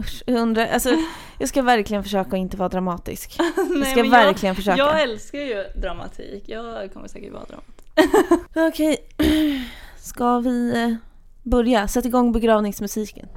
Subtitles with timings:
[0.00, 0.90] Usch, jag undrar, alltså,
[1.38, 3.36] jag ska verkligen försöka att inte vara dramatisk.
[3.56, 4.78] Jag Nej, ska men verkligen försöka.
[4.78, 6.44] Jag älskar ju dramatik.
[6.46, 8.48] Jag kommer säkert vara dramatisk.
[8.56, 8.96] Okej,
[9.96, 10.94] ska vi eh,
[11.42, 11.88] börja?
[11.88, 13.28] Sätt igång begravningsmusiken.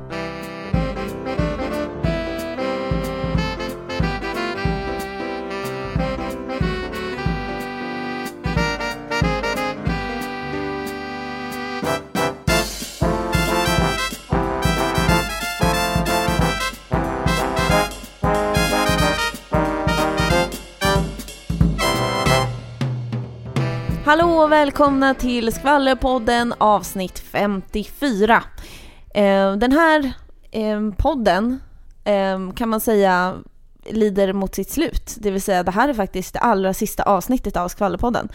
[24.21, 28.43] Hallå och välkomna till Skvallerpodden avsnitt 54.
[29.13, 30.13] Eh, Den här
[30.51, 31.59] eh, podden
[32.03, 33.35] eh, kan man säga
[33.85, 35.15] lider mot sitt slut.
[35.19, 38.29] Det vill säga det här är faktiskt det allra sista avsnittet av Skvallerpodden.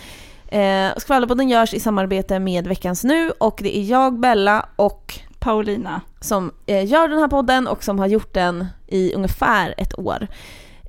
[0.96, 6.00] Skvallerpodden görs i samarbete med Veckans Nu och det är jag, Bella och Paulina.
[6.20, 10.28] som gör den här podden och som har gjort den i ungefär ett år.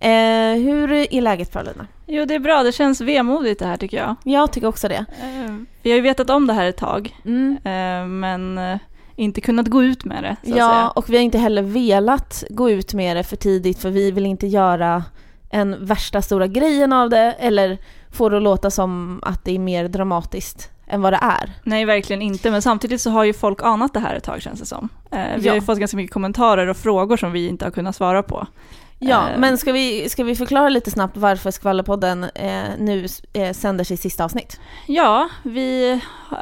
[0.01, 1.87] Eh, hur är läget Paulina?
[2.05, 2.63] Jo, det är bra.
[2.63, 4.15] Det känns vemodigt det här tycker jag.
[4.23, 5.05] Jag tycker också det.
[5.21, 7.57] Eh, Vi har ju vetat om det här ett tag, Mm.
[7.63, 8.77] eh, men eh,
[9.15, 10.35] inte kunnat gå ut med det.
[10.41, 10.89] Ja, säga.
[10.95, 14.25] och vi har inte heller velat gå ut med det för tidigt för vi vill
[14.25, 15.03] inte göra
[15.49, 17.77] en värsta stora grejen av det eller
[18.11, 21.51] få det att låta som att det är mer dramatiskt än vad det är.
[21.63, 22.51] Nej, verkligen inte.
[22.51, 24.89] Men samtidigt så har ju folk anat det här ett tag känns det som.
[25.11, 25.51] Eh, Vi Ja.
[25.51, 28.47] har ju fått ganska mycket kommentarer och frågor som vi inte har kunnat svara på.
[28.99, 29.39] Ja, Eh.
[29.39, 33.99] men ska vi, ska vi förklara lite snabbt varför Skvallerpodden eh, nu eh, sänder sitt
[33.99, 34.59] sista avsnitt?
[34.85, 36.01] Ja, vi,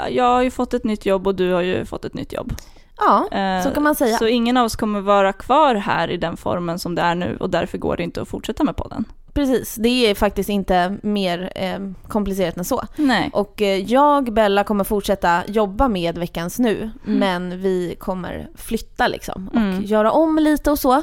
[0.09, 2.53] jag har ju fått ett nytt jobb och du har ju fått ett nytt jobb.
[2.97, 4.17] Ja, Eh, så kan man säga.
[4.17, 7.37] Så ingen av oss kommer vara kvar här i den formen som det är nu
[7.39, 9.05] och därför går det inte att fortsätta med podden.
[9.35, 12.83] Precis, det är faktiskt inte mer eh, komplicerat än så.
[12.95, 13.29] Nej.
[13.33, 19.47] Och eh, jag, Bella, kommer fortsätta jobba med Veckans Nu, men vi kommer flytta liksom
[19.47, 19.83] och Mm.
[19.83, 21.01] göra om lite och så.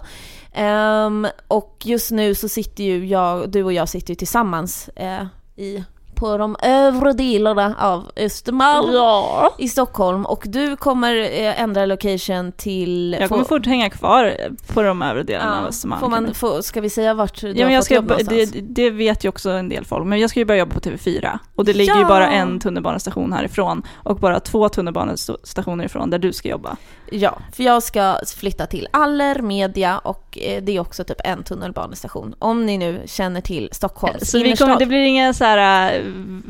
[0.53, 5.26] Ehm, och just nu så sitter ju jag, du och jag sitter ju tillsammans eh,
[5.56, 5.84] i,
[6.22, 9.54] på de övre delarna av Östermalm Ja.
[9.58, 13.16] i Stockholm och du kommer eh, ändra location till...
[13.20, 14.34] Jag kommer få- fort hänga kvar
[14.74, 16.00] på de övre delarna av ja, Östermalm.
[16.00, 18.50] får man, få, Ska vi säga vart du Ja, men jag ska, jobb någonstans?
[18.52, 20.80] det, det vet ju också en del folk, men jag ska ju börja jobba på
[20.80, 21.38] TV4.
[21.56, 22.08] Och det ligger ju Ja!
[22.08, 26.76] bara en tunnelbanestation härifrån och bara två tunnelbanestationer ifrån där du ska jobba.
[27.10, 31.42] Ja, för jag ska flytta till Aller Media och eh, det är också typ en
[31.42, 32.34] tunnelbanestation.
[32.38, 34.68] Om ni nu känner till Stockholms Så innerstad.
[34.68, 36.00] kommer, det blir ingen så här äh,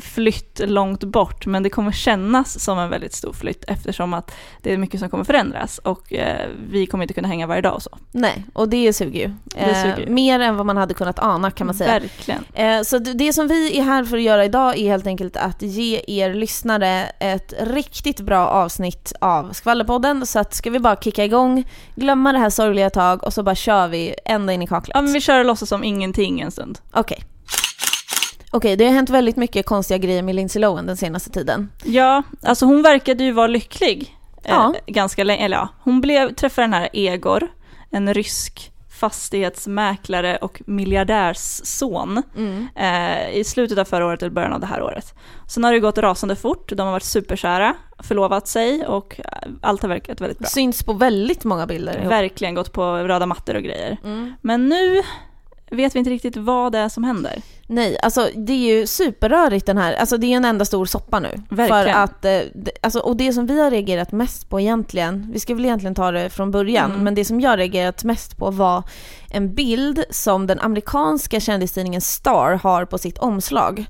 [0.01, 4.73] flytt långt bort, men det kommer kännas som en väldigt stor flytt eftersom att det
[4.73, 7.83] är mycket som kommer förändras och eh, vi kommer inte kunna hänga varje dag och
[7.83, 7.99] så.
[8.13, 9.35] Nej, och det suger ju.
[9.45, 10.13] Det suger ju.
[10.13, 11.93] mer än vad man hade kunnat ana kan man säga.
[11.93, 12.45] Verkligen.
[12.55, 15.63] Eh, så det, som vi är här för att göra idag är helt enkelt att
[15.63, 20.27] ge er lyssnare ett riktigt bra avsnitt av Skvallerpodden.
[20.27, 21.65] Så att ska vi bara kicka igång,
[21.95, 24.95] glömma det här sorgliga tag och så bara kör vi ända in i kaklet.
[24.95, 26.79] Ja, men vi kör och låtsas som ingenting en stund.
[26.93, 27.25] Okej.
[28.53, 31.71] Okej, det har hänt väldigt mycket konstiga grejer med Lindsay Lohan den senaste tiden.
[31.85, 34.17] Ja, alltså hon verkade ju vara lycklig.
[34.45, 34.75] Ja.
[34.87, 37.49] Eh, ganska länge, eller ja, hon blev, träffade den här Egor,
[37.91, 38.69] en rysk
[39.01, 42.69] fastighetsmäklare och miljardärsson Mm.
[42.77, 45.15] eh, i slutet av förra året eller början av det här året.
[45.49, 49.83] Sen har det gått rasande fort, de har varit superkära, förlovat sig och eh, allt
[49.83, 50.49] har verkat väldigt bra.
[50.49, 51.99] Syns på väldigt många bilder.
[51.99, 52.11] ihop.
[52.13, 53.97] Verkligen gått på röda mattor och grejer.
[54.05, 54.33] Mm.
[54.41, 55.03] Men nu
[55.77, 57.43] vet vi inte riktigt vad det är som händer.
[57.67, 61.21] Nej, alltså det är ju superrörigt den här, alltså det är en enda stor soppa
[61.21, 61.29] nu.
[61.49, 61.69] Verkligen.
[61.85, 62.41] För att, eh,
[62.81, 66.11] alltså, och det som vi har reagerat mest på egentligen, vi ska väl egentligen ta
[66.11, 67.05] det från början, Mm.
[67.05, 68.83] men det som jag har reagerat mest på var
[69.31, 73.85] en bild som den amerikanska kändistidningen Star har på sitt omslag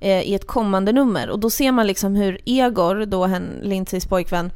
[0.00, 1.30] eh, i ett kommande nummer.
[1.30, 4.50] Och då ser man liksom hur Egor, då hen, Lindsays pojkvän,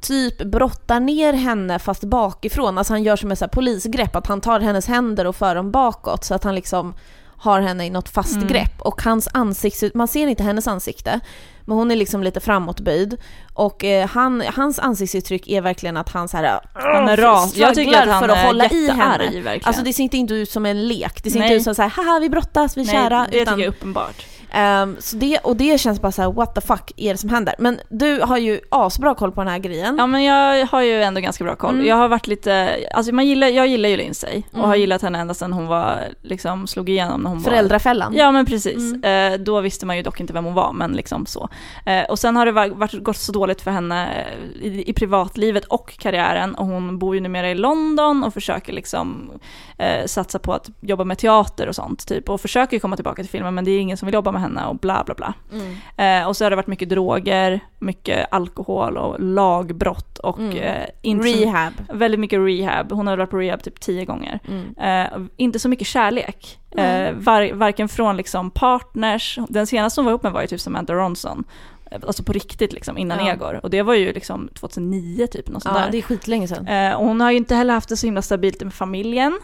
[0.00, 2.78] typ brottar ner henne fast bakifrån.
[2.78, 5.54] Alltså han gör som ett så här polisgrepp, att han tar hennes händer och för
[5.54, 6.94] dem bakåt så att han liksom
[7.38, 8.48] har henne i något fast Mm.
[8.48, 8.80] grepp.
[8.80, 11.20] Och hans ansikte, man ser inte hennes ansikte,
[11.64, 13.16] men hon är liksom lite framåtböjd.
[13.54, 17.56] Och eh, han, hans ansiktsuttryck är verkligen att han så här, Han är ras.
[17.56, 19.18] Jag tycker att han för att är hålla i henne.
[19.18, 19.60] verkligen.
[19.64, 21.48] Alltså det ser inte ut som en lek, det ser Nej.
[21.48, 23.26] inte ut som så här, haha vi brottas, vi är Nej, kära.
[23.30, 24.26] det utan, tycker jag är uppenbart.
[24.56, 27.30] Ehm, så det, och det känns bara så här: what the fuck är det som
[27.30, 27.54] händer?
[27.58, 29.96] Men du har ju asbra koll på den här grejen.
[29.98, 31.74] Ja men jag har ju ändå ganska bra koll.
[31.74, 31.86] Mm.
[31.86, 34.68] Jag har varit lite, alltså man gillar, jag gillar ju Lindsay och Mm.
[34.68, 38.14] har gillat henne ända sedan hon var, liksom slog igenom när hon var Föräldrafällan.
[38.16, 38.92] Ja men precis.
[38.94, 39.32] Mm.
[39.32, 41.48] Eh, då visste man ju dock inte vem hon var, men liksom så.
[41.86, 44.26] Eh, och sen har det va- varit, gått så dåligt för henne
[44.60, 48.72] eh, i, i privatlivet och karriären och hon bor ju numera i London och försöker
[48.72, 49.30] liksom
[49.78, 53.22] eh, satsa på att jobba med teater och sånt typ och försöker ju komma tillbaka
[53.22, 55.34] till filmen men det är ingen som vill jobba med henne och bla bla bla.
[55.52, 56.22] Mm.
[56.22, 60.56] Eh, och så har det varit mycket droger, mycket alkohol och lagbrott och Mm.
[60.56, 61.72] eh, inte så- Rehab.
[61.92, 62.92] väldigt mycket rehab.
[62.92, 64.40] Hon har varit på rehab typ tio gånger.
[64.48, 64.74] Mm.
[65.06, 66.58] Eh, inte så mycket kärlek.
[66.76, 70.60] Eh, var, varken från liksom partners, den senaste hon var ihop med var ju typ
[70.60, 71.44] Samantha Ronson.
[71.90, 73.32] Eh, Alltså på riktigt liksom, innan Ja.
[73.32, 73.60] Egor.
[73.62, 75.90] Och det var ju liksom 2009 typ, något sånt Ja, där.
[75.92, 76.66] det är skitlänge sedan.
[76.68, 79.38] Eh, och hon har ju inte heller haft det så himla stabilt med familjen.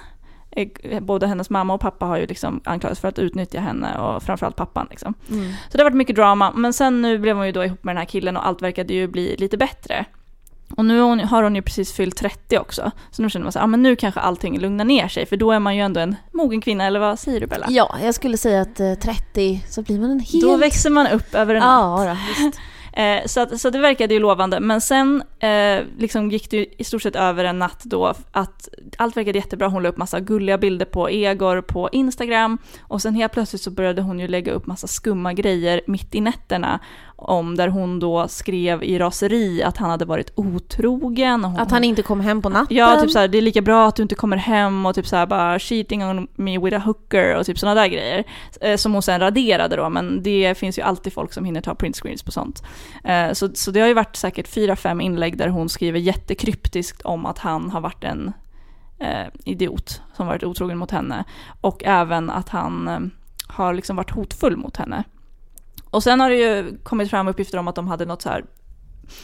[0.57, 4.23] Eh, Både hennes mamma och pappa har ju liksom anklagats för att utnyttja henne och
[4.23, 5.15] framförallt pappan liksom.
[5.31, 5.53] Mm.
[5.71, 7.95] Så det har varit mycket drama, men sen nu blev hon ju då ihop med
[7.95, 10.05] den här killen och allt verkade ju bli lite bättre.
[10.77, 13.65] Och nu har hon, ju precis fyllt 30 också, så nu känner man så här,
[13.65, 16.17] ah, men nu kanske allting lugnar ner sig, för då är man ju ändå en
[16.33, 17.67] mogen kvinna, eller vad säger du Bella?
[17.71, 20.45] Ja, jag skulle säga att eh, 30 så blir man en helt...
[20.45, 22.07] Då växer man upp över en natt.
[22.07, 22.61] Ja, då, visst.
[22.93, 26.67] Eh, så, att, så det verkade ju lovande, men sen eh, liksom gick det ju
[26.79, 29.69] i stort sett över en natt då att allt verkade jättebra.
[29.69, 32.59] Hon la upp massa gulliga bilder på Egor på Instagram.
[32.81, 36.21] Och sen helt plötsligt så började hon ju lägga upp massa skumma grejer mitt i
[36.21, 36.81] nätterna
[37.17, 41.45] om där hon då skrev i raseri att han hade varit otrogen.
[41.45, 42.77] Och hon, Att han inte kom hem på natten.
[42.77, 45.27] Ja, typ såhär, det är lika bra att du inte kommer hem och typ såhär
[45.27, 48.25] bara cheating on me with a hooker och typ sådana där grejer.
[48.61, 51.75] Eh, som hon sen raderade då, men det finns ju alltid folk som hinner ta
[51.75, 52.63] printscreens på sånt.
[53.05, 57.03] Eh, så, så det har ju varit säkert fyra, fem inlägg där hon skriver jättekryptiskt
[57.03, 58.33] om att han har varit en
[58.99, 61.25] eh, idiot som varit otrogen mot henne.
[61.61, 63.11] Och även att han
[63.47, 65.05] har liksom varit hotfull mot henne.
[65.93, 68.45] Och sen har det ju kommit fram uppgifter om att de hade något så här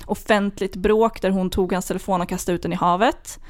[0.04, 3.40] offentligt bråk där hon tog hans telefon och kastade ut den i havet.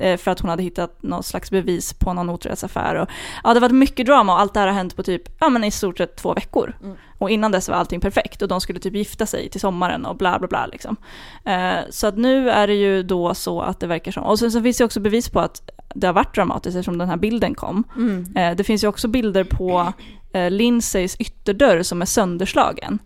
[0.00, 2.94] Eh, för att hon hade hittat någon slags bevis på någon otrohetsaffär.
[2.94, 3.08] Och,
[3.44, 5.64] ja, det varit mycket drama och allt det här har hänt på typ, ja men
[5.64, 6.76] i stort sett två veckor.
[6.82, 6.96] Mm.
[7.18, 10.16] Och innan dess var allting perfekt och de skulle typ gifta sig till sommaren och
[10.16, 10.96] bla bla bla liksom.
[11.44, 14.52] Eh, så att nu är det ju då så att det verkar som, och sen
[14.52, 17.54] så finns det också bevis på att det har varit dramatiskt eftersom den här bilden
[17.54, 17.84] kom.
[17.96, 18.36] Mm.
[18.36, 19.92] Eh, det finns ju också bilder på
[20.32, 22.98] eh, Lindsays ytterdörr som är sönderslagen.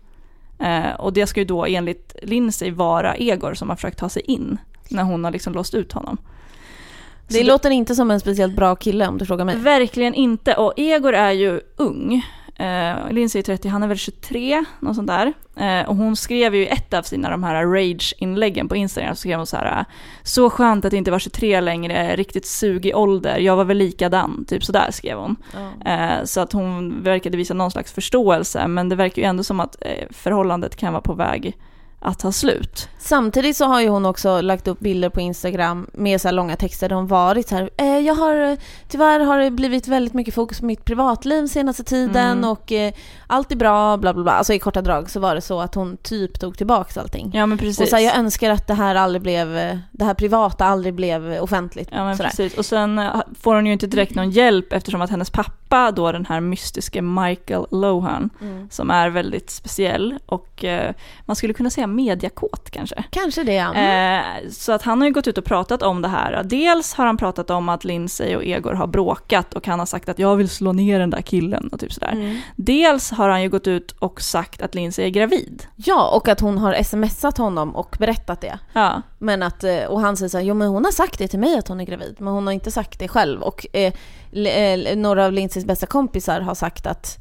[0.59, 4.21] Eh, och det ska ju då enligt Lindsay vara Egor som har försökt ta sig
[4.21, 4.57] in
[4.89, 6.17] när hon har liksom låst ut honom.
[7.27, 9.55] Det Så låter inte som en speciellt bra kille om du frågar mig.
[9.55, 10.53] Verkligen inte.
[10.53, 12.25] Och Egor är ju ung.
[12.61, 15.33] Eh, Lindsay är 30, han är väl 23, något sånt där.
[15.55, 19.19] Eh, och hon skrev ju i ett av sina de här rage-inläggen på Instagram, så
[19.19, 19.85] skrev hon så här
[20.23, 24.63] Så skönt att inte vara 23 längre, riktigt sugig ålder, jag var väl likadan, typ
[24.63, 25.35] sådär skrev hon.
[25.53, 25.91] Ja.
[25.91, 29.59] Eh, så att hon verkade visa någon slags förståelse, men det verkar ju ändå som
[29.59, 31.57] att eh, förhållandet kan vara på väg
[32.01, 32.87] att ta slut.
[32.99, 36.55] Samtidigt så har ju hon också lagt upp bilder på Instagram med så här långa
[36.55, 38.57] texter där hon varit så här, eh, jag har, eh,
[38.89, 42.49] tyvärr har det blivit väldigt mycket fokus på mitt privatliv senaste tiden Mm.
[42.49, 42.93] och eh,
[43.27, 44.31] allt är bra, bla bla bla.
[44.31, 47.31] Alltså i korta drag så var det så att hon typ tog tillbaks allting.
[47.33, 47.79] Ja men precis.
[47.81, 50.93] Och så här, jag önskar att det här aldrig blev, eh, det här privata aldrig
[50.93, 51.89] blev offentligt.
[51.91, 52.57] Ja men precis.
[52.57, 56.11] Och sen eh, får hon ju inte direkt någon hjälp eftersom att hennes pappa då
[56.11, 58.67] den här mystiske Michael Lohan Mm.
[58.69, 60.93] som är väldigt speciell och eh,
[61.25, 63.03] man skulle kunna säga mediakåt kanske.
[63.09, 63.73] Kanske det ja.
[63.73, 64.43] Mm.
[64.43, 66.43] Eh, så att han har ju gått ut och pratat om det här.
[66.43, 70.09] Dels har han pratat om att Lindsay och Egor har bråkat och han har sagt
[70.09, 72.11] att jag vill slå ner den där killen och typ sådär.
[72.11, 72.37] Mm.
[72.55, 75.63] Dels har han ju gått ut och sagt att Lindsay är gravid.
[75.75, 78.59] Ja, och att hon har smsat honom och berättat det.
[78.73, 81.27] Ja, Men att, eh, och han säger så här, jo men hon har sagt det
[81.27, 83.41] till mig att hon är gravid, men hon har inte sagt det själv.
[83.41, 83.93] Och eh,
[84.45, 87.17] eh, några av Lindsays bästa kompisar har sagt att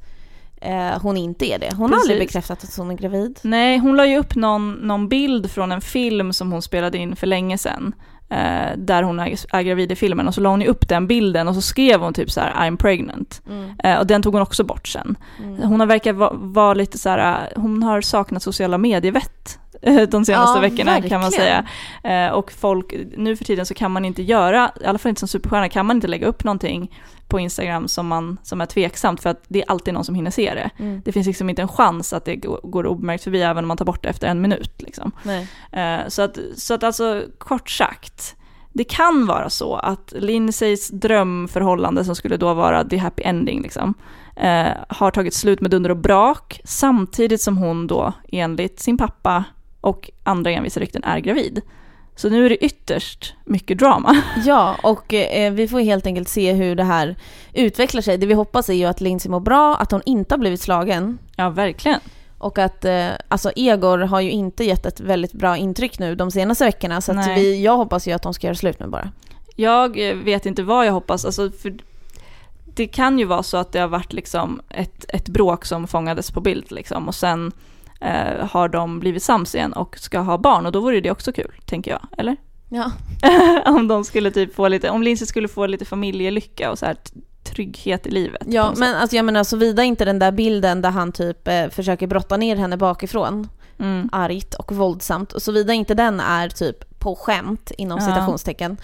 [0.60, 1.74] eh, hon inte är det.
[1.76, 2.32] Hon har aldrig Precis.
[2.32, 3.38] bekräftat att hon är gravid.
[3.42, 7.16] Nej, hon la ju upp någon, någon bild från en film som hon spelade in
[7.16, 7.94] för länge sedan.
[8.30, 11.48] Eh, där hon är, gravid i filmen och så la hon ju upp den bilden
[11.48, 13.42] och så skrev hon typ så här I'm pregnant.
[13.84, 15.16] Eh, och den tog hon också bort sen.
[15.38, 15.62] Mm.
[15.62, 19.58] Hon har verkar vara var lite så här, eh, hon har saknat sociala medievett
[20.08, 21.64] de senaste Ja, veckorna kan man verkligen.
[22.02, 22.32] säga.
[22.32, 25.28] Och folk, nu för tiden så kan man inte göra, i alla fall inte som
[25.28, 26.90] superstjärna, kan man inte lägga upp någonting
[27.30, 30.30] på Instagram som, man, som är tveksamt för att det är alltid någon som hinner
[30.30, 30.70] se det.
[30.78, 31.02] Mm.
[31.04, 33.84] Det finns liksom inte en chans att det går obemärkt förbi även om man tar
[33.84, 34.82] bort det efter en minut.
[34.82, 35.12] Liksom.
[35.72, 38.36] Eh, så, att, så att alltså, kort sagt,
[38.72, 43.94] det kan vara så att Lindsays drömförhållande som skulle då vara the happy ending liksom,
[44.36, 49.44] eh, har tagit slut med dunder och brak samtidigt som hon då enligt sin pappa
[49.80, 51.62] och andra envisa rykten är gravid.
[52.16, 54.22] Så nu är det ytterst mycket drama.
[54.44, 57.16] Ja, och eh, vi får helt enkelt se hur det här
[57.52, 58.18] utvecklar sig.
[58.18, 61.18] Det vi hoppas är ju att Lindsay mår bra, att hon inte har blivit slagen.
[61.36, 62.00] Ja, verkligen.
[62.38, 66.30] Och att, eh, alltså Egor har ju inte gett ett väldigt bra intryck nu de
[66.30, 67.00] senaste veckorna.
[67.00, 69.12] Så vi, jag hoppas ju att de ska göra slut med bara.
[69.56, 71.76] Jag eh, vet inte vad jag hoppas, alltså för
[72.74, 76.30] det kan ju vara så att det har varit liksom ett, ett bråk som fångades
[76.30, 77.52] på bild liksom och sen
[78.00, 81.32] eh, har de blivit sams igen och ska ha barn och då vore det också
[81.32, 82.36] kul, tänker jag, eller?
[82.68, 82.92] Ja.
[83.66, 86.96] om de skulle typ få lite, om Lindsay skulle få lite familjelycka och så här
[87.44, 88.42] trygghet i livet.
[88.46, 92.06] Ja, men alltså jag menar såvida inte den där bilden där han typ eh, försöker
[92.06, 93.48] brotta ner henne bakifrån.
[93.78, 94.08] Mm.
[94.12, 98.06] argt och våldsamt, och såvida inte den är typ på skämt inom Ja.
[98.06, 98.76] citationstecken,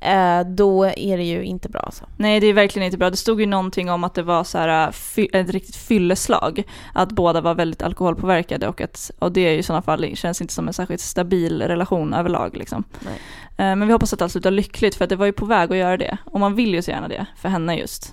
[0.00, 2.04] eh, då är det ju inte bra alltså.
[2.16, 3.10] Nej, det är verkligen inte bra.
[3.10, 6.62] Det stod ju någonting om att det var så här, fy, ett riktigt fylleslag.
[6.92, 10.40] Att båda var väldigt alkoholpåverkade och att och det är ju i sådana fall känns
[10.40, 12.56] inte som en särskilt stabil relation överlag.
[12.56, 12.84] Liksom.
[13.00, 13.14] Nej.
[13.70, 15.70] Eh, Men vi hoppas att allt slutar lyckligt för att det var ju på väg
[15.72, 16.18] att göra det.
[16.24, 18.12] Och man vill ju så gärna det, för henne just.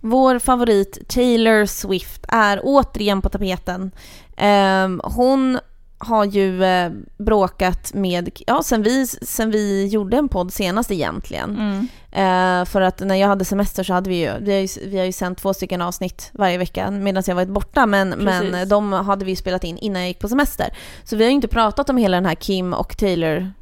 [0.00, 3.90] Vår favorit Taylor Swift är återigen på tapeten.
[4.36, 5.58] Ehm, hon
[6.04, 11.50] har ju eh, bråkat med, ja sen vi, sen vi gjorde en podd senast egentligen.
[11.50, 11.88] Mm.
[12.12, 14.98] Eh, för att när jag hade semester så hade vi ju, vi har ju, vi
[14.98, 18.92] har ju sänt två stycken avsnitt varje vecka medan jag varit borta men, men de
[18.92, 20.76] hade vi spelat in innan jag gick på semester.
[21.04, 23.52] Så vi har ju inte pratat om hela den här Kim och Taylor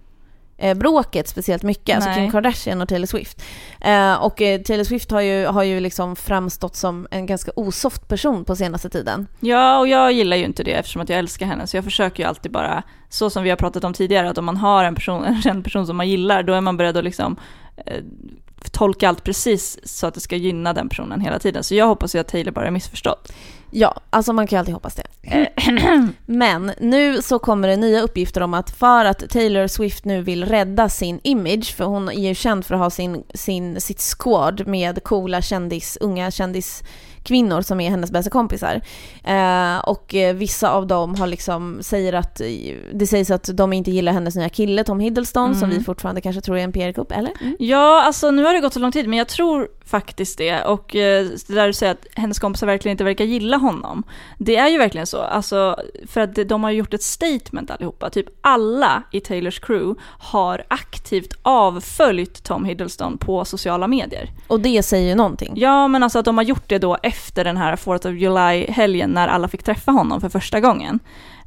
[0.60, 2.18] eh, bråket speciellt mycket, alltså Nej.
[2.18, 3.42] Kim Kardashian och Taylor Swift.
[3.80, 8.08] Eh, och eh, Taylor Swift har ju, har ju liksom framstått som en ganska osoft
[8.08, 9.26] person på senaste tiden.
[9.40, 11.66] Ja, och jag gillar ju inte det eftersom att jag älskar henne.
[11.66, 14.44] Så jag försöker ju alltid bara, så som vi har pratat om tidigare, att om
[14.44, 17.04] man har en, person, en känd person som man gillar, då är man beredd att
[17.04, 17.36] liksom
[17.86, 18.02] eh,
[18.72, 21.64] tolka allt precis så att det ska gynna den personen hela tiden.
[21.64, 23.18] Så jag hoppas ju att Taylor bara är missförstådd.
[23.70, 25.06] Ja, alltså man kan ju alltid hoppas det.
[26.26, 30.44] Men nu så kommer det nya uppgifter om att för att Taylor Swift nu vill
[30.44, 34.66] rädda sin image, för hon är ju känd för att ha sin, sin, sitt squad
[34.66, 36.30] med coola kändis, unga
[37.24, 38.80] kändiskvinnor som är hennes bästa kompisar.
[39.24, 42.40] Eh, och vissa av dem har liksom, säger att,
[42.94, 45.78] det sägs att de inte gillar hennes nya kille Tom Hiddleston, som Mm.
[45.78, 47.32] vi fortfarande kanske tror är en PR-kupp, eller?
[47.40, 47.56] Mm.
[47.58, 50.64] Ja, alltså nu har det gått så lång tid, men jag tror faktiskt det.
[50.64, 54.02] Och eh, det där du säger att hennes kompisar verkligen inte verkar gilla honom.
[54.38, 55.18] Det är ju verkligen så.
[55.20, 58.10] Alltså, för att de har gjort ett statement allihopa.
[58.10, 64.30] Typ alla i Taylors crew har aktivt avföljt Tom Hiddleston på sociala medier.
[64.48, 65.52] Och det säger ju någonting.
[65.56, 69.10] Ja, men alltså att de har gjort det då efter den här 4th of July-helgen
[69.10, 71.00] när alla fick träffa honom för första gången.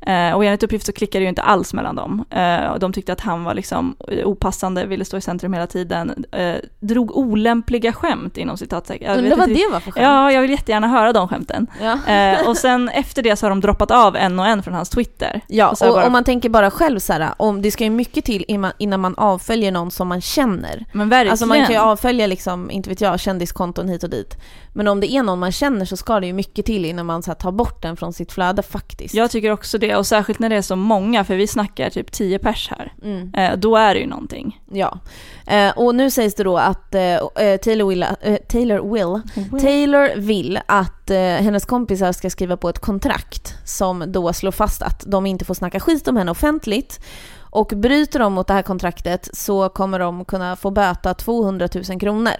[0.08, 2.26] Eh, och enligt uppgift så klickade det ju inte alls mellan dem.
[2.30, 6.26] Eh, och de tyckte att han var liksom opassande, ville stå i centrum hela tiden,
[6.32, 9.18] eh, drog olämpliga skämt inom citattecken.
[9.18, 10.04] Undrar vad det var för skämt.
[10.04, 11.68] Ja, jag vill jättegärna höra de skämten.
[11.82, 12.14] Ja.
[12.14, 14.90] Eh, och sen efter det så har de droppat av en och en från hans
[14.90, 15.42] Twitter.
[15.48, 17.90] Ja, Och och bara- om man tänker bara själv så här, om det ska ju
[17.90, 20.86] mycket till innan- innan man avföljer någon som man känner.
[20.94, 21.32] Men verkligen.
[21.32, 24.38] Alltså man kan ju avfölja liksom, inte vet jag, kändiskonton hit och dit.
[24.76, 27.24] Men om det är någon man känner så ska det ju mycket till innan man
[27.24, 29.14] så här, tar bort den från sitt flöde faktiskt.
[29.16, 32.12] Jag tycker också det, och särskilt när det är så många, för vi snackar typ
[32.12, 32.94] 10 pers här.
[33.04, 34.62] Mm, Eh, då är det ju någonting.
[34.72, 35.00] ja.
[35.48, 39.22] Eh, och nu sägs det då att eh, eh, Taylor, will, eh, Taylor will
[39.62, 44.82] Taylor vill att eh, hennes kompisar ska skriva på ett kontrakt som då slår fast
[44.82, 47.00] att de inte får snacka skit om henne offentligt.
[47.40, 52.00] Och bryter de mot det här kontraktet så kommer de kunna få böta 200 000
[52.00, 52.34] kronor.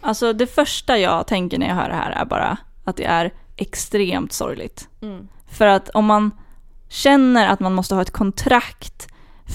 [0.00, 3.32] Alltså det första jag tänker när jag hör det här är bara att det är
[3.56, 4.88] extremt sorgligt.
[5.50, 6.30] För att om man
[6.88, 9.08] känner att man måste ha ett kontrakt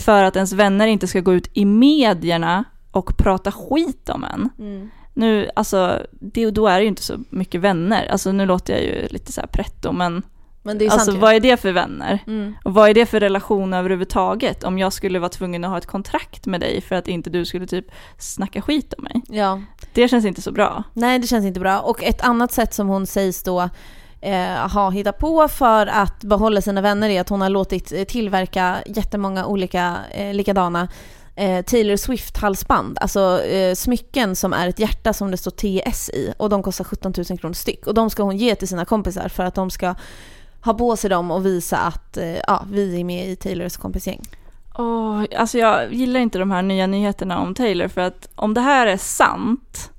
[0.05, 4.49] för att ens vänner inte ska gå ut i medierna och prata skit om en.
[5.13, 8.07] Nu, alltså, det, då är det ju inte så mycket vänner.
[8.07, 10.23] Alltså nu låter jag ju lite så här pretto, men
[10.63, 11.19] Men det är sant alltså ju.
[11.19, 12.19] vad är det för vänner?
[12.27, 12.53] Mm.
[12.63, 14.63] Och vad är det för relation överhuvudtaget?
[14.63, 17.45] Om jag skulle vara tvungen att ha ett kontrakt med dig för att inte du
[17.45, 17.85] skulle typ
[18.17, 19.21] snacka skit om mig.
[19.27, 19.61] Ja.
[19.93, 20.83] Det känns inte så bra.
[20.93, 21.79] Nej, det känns inte bra.
[21.79, 23.69] Och ett annat sätt som hon sägs då
[24.21, 28.03] eh, ha hittat på för att behålla sina vänner är att hon har låtit eh,
[28.03, 30.87] tillverka jättemånga olika eh, likadana
[31.35, 36.33] eh, Taylor Swift-halsband, alltså eh, smycken som är ett hjärta som det står TS i
[36.37, 39.27] och de kostar 17 000 kronor styck och de ska hon ge till sina kompisar
[39.27, 39.95] för att de ska
[40.61, 44.21] ha på sig dem och visa att eh, ja, vi är med i Taylors kompisgäng.
[44.75, 48.61] Oh, alltså jag gillar inte de här nya nyheterna om Taylor för att om det
[48.61, 49.90] här är sant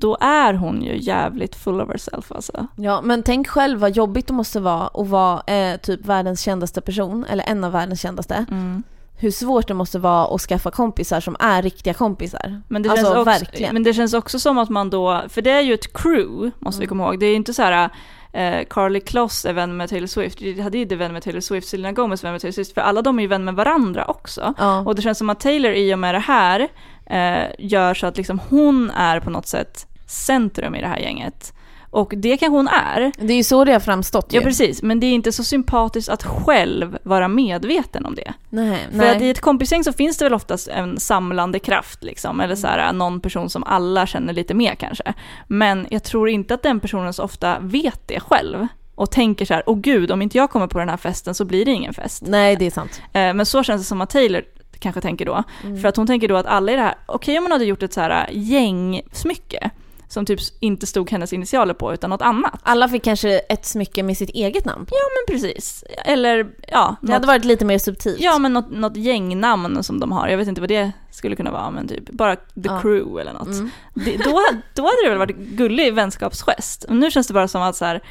[0.00, 2.66] då är hon ju jävligt full of herself alltså.
[2.76, 6.80] Ja, men tänk själv vad jobbigt det måste vara att vara eh, typ världens kändaste
[6.80, 8.46] person, eller en av världens kändaste.
[8.50, 8.82] Mm.
[9.18, 12.62] hur svårt det måste vara att skaffa kompisar som är riktiga kompisar.
[12.68, 13.74] Men det, alltså känns också, verkligen.
[13.74, 16.80] men det känns också som att man då, för det är ju ett crew, måste
[16.80, 16.88] vi Mm.
[16.88, 17.20] komma ihåg.
[17.20, 17.90] Det är ju inte så här
[18.32, 21.68] eh, Carly Kloss är vän med Taylor Swift, Gigi Hadid är vän med Taylor Swift,
[21.68, 24.04] Selena Gomez är vän med Taylor Swift, för alla de är ju vän med varandra
[24.04, 24.54] också.
[24.58, 24.80] Ja.
[24.80, 26.68] Och det känns som att Taylor i och med det här
[27.06, 31.52] eh, gör så att liksom hon är på något sätt centrum i det här gänget.
[31.90, 33.12] Och det kanske hon är.
[33.18, 34.36] Det är ju så det har framstått ju.
[34.38, 38.32] Ja precis, men det är inte så sympatiskt att själv vara medveten om det.
[38.50, 39.22] Nej, För nej.
[39.22, 42.92] i ett kompisgäng så finns det väl oftast en samlande kraft liksom, eller så här,
[42.92, 45.14] någon person som alla känner lite mer kanske.
[45.46, 48.66] Men jag tror inte att den personen så ofta vet det själv.
[48.94, 51.44] Och tänker så här, åh gud, om inte jag kommer på den här festen så
[51.44, 52.22] blir det ingen fest.
[52.26, 53.02] nej, det är sant.
[53.12, 54.44] Eh, Men så känns det som att Taylor
[54.78, 55.42] kanske tänker då.
[55.82, 57.82] För att hon tänker då att alla i det här, okej om hon hade gjort
[57.82, 59.70] ett så här gängsmycke,
[60.08, 62.60] som typ inte stod hennes initialer på utan något annat.
[62.62, 64.94] Alla fick kanske ett smycke med sitt eget namn på.
[64.94, 65.84] Ja men precis.
[66.04, 68.20] Eller ja, Det hade varit lite mer subtilt.
[68.20, 71.50] Ja men något, något gängnamn som de har, jag vet inte vad det skulle kunna
[71.50, 72.80] vara men typ bara The Ja.
[72.80, 73.46] Crew eller något.
[73.48, 73.70] Mm.
[73.94, 74.42] Det, då,
[74.74, 76.84] då hade det väl varit gullig vänskapsgest.
[76.88, 78.02] Men nu känns det bara som att så här,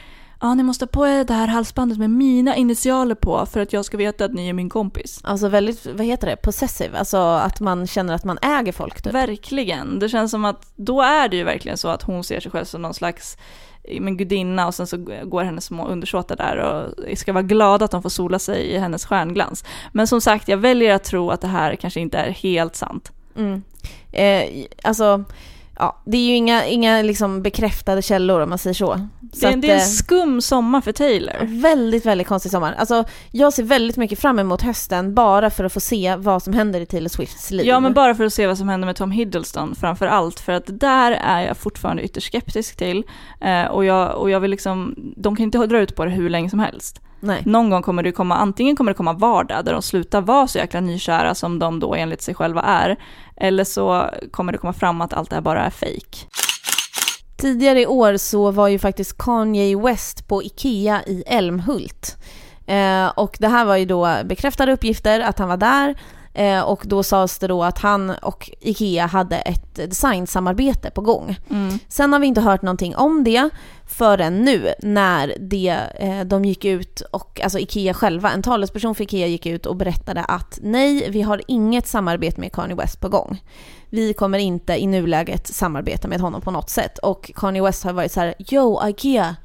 [0.41, 3.73] ja ni måste ha på er det här halsbandet med mina initialer på för att
[3.73, 5.19] jag ska veta att ni är min kompis.
[5.23, 9.13] Alltså väldigt, vad heter det, possessive, alltså att man känner att man äger folk typ.
[9.13, 9.99] Verkligen.
[9.99, 12.65] Det känns som att då är det ju verkligen så att hon ser sig själv
[12.65, 13.37] som någon slags
[13.99, 17.91] men gudinna och sen så går hennes små undersåtar där och ska vara glada att
[17.91, 19.65] de får sola sig i hennes stjärnglans.
[19.91, 23.11] Men som sagt, jag väljer att tro att det här kanske inte är helt sant.
[23.35, 23.63] Mm.
[24.11, 25.23] Eh, alltså,
[25.79, 28.99] ja, det är ju inga, inga liksom bekräftade källor om man säger så.
[29.33, 31.61] så Det är, att, det är en eh, skum sommar för Taylor.
[31.61, 32.75] Väldigt, väldigt konstig sommar.
[32.77, 36.53] Alltså, jag ser väldigt mycket fram emot hösten bara för att få se vad som
[36.53, 37.67] händer i Taylor Swifts liv.
[37.67, 40.53] Ja, men bara för att se vad som händer med Tom Hiddleston framför allt, för
[40.53, 43.03] att där är jag fortfarande ytterst skeptisk till.
[43.41, 46.29] Eh, och, jag, och jag vill liksom, de kan inte dra ut på det hur
[46.29, 47.01] länge som helst.
[47.25, 47.41] Nej.
[47.45, 50.57] Någon gång kommer det komma, antingen kommer det komma vardag där de slutar vara så
[50.57, 52.97] jäkla nykära som de då enligt sig själva är,
[53.37, 56.27] eller så kommer det komma fram att allt det här bara är fejk.
[57.37, 62.15] Tidigare i år så var ju faktiskt Kanye West på IKEA i Älmhult.
[62.67, 65.95] Eh, och det här var ju då bekräftade uppgifter att han var där.
[66.35, 71.39] Eh, och då sades det då att han och IKEA hade ett designsamarbete på gång.
[71.49, 71.79] Mm.
[71.87, 73.49] Sen har vi inte hört någonting om det
[73.87, 79.03] förrän nu när det, eh, de gick ut och, alltså IKEA själva, en talesperson för
[79.03, 83.09] IKEA gick ut och berättade att nej, vi har inget samarbete med Kanye West på
[83.09, 83.43] gång.
[83.89, 86.97] Vi kommer inte i nuläget samarbeta med honom på något sätt.
[86.97, 89.35] Och Kanye West har varit så här, yo IKEA,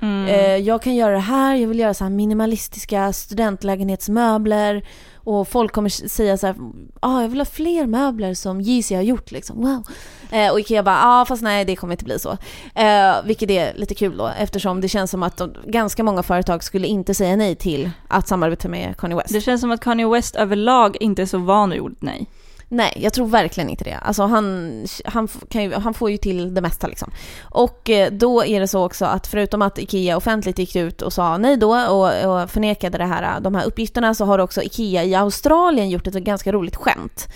[0.00, 0.26] Mm.
[0.26, 4.84] Eh, jag kan göra det här, jag vill göra så här minimalistiska studentlägenhetsmöbler
[5.14, 6.56] och folk kommer säga så här,
[7.00, 9.82] ah, jag vill ha fler möbler som Yeezy har gjort liksom, wow.
[10.30, 12.30] Eh, och Ikea bara, ja ah, fast nej det kommer inte bli så.
[12.74, 16.64] Eh, vilket är lite kul då eftersom det känns som att de, ganska många företag
[16.64, 19.32] skulle inte säga nej till att samarbeta med Kanye West.
[19.32, 22.26] Det känns som att Kanye West överlag inte är så van vid ordet nej.
[22.72, 23.98] Nej, jag tror verkligen inte det.
[24.02, 27.10] Alltså han, han, ju, han får ju till det mesta liksom.
[27.42, 31.12] Och eh, då är det så också att förutom att IKEA offentligt gick ut och
[31.12, 35.04] sa nej då och, och förnekade det här, de här uppgifterna så har också IKEA
[35.04, 37.28] i Australien gjort ett ganska roligt skämt.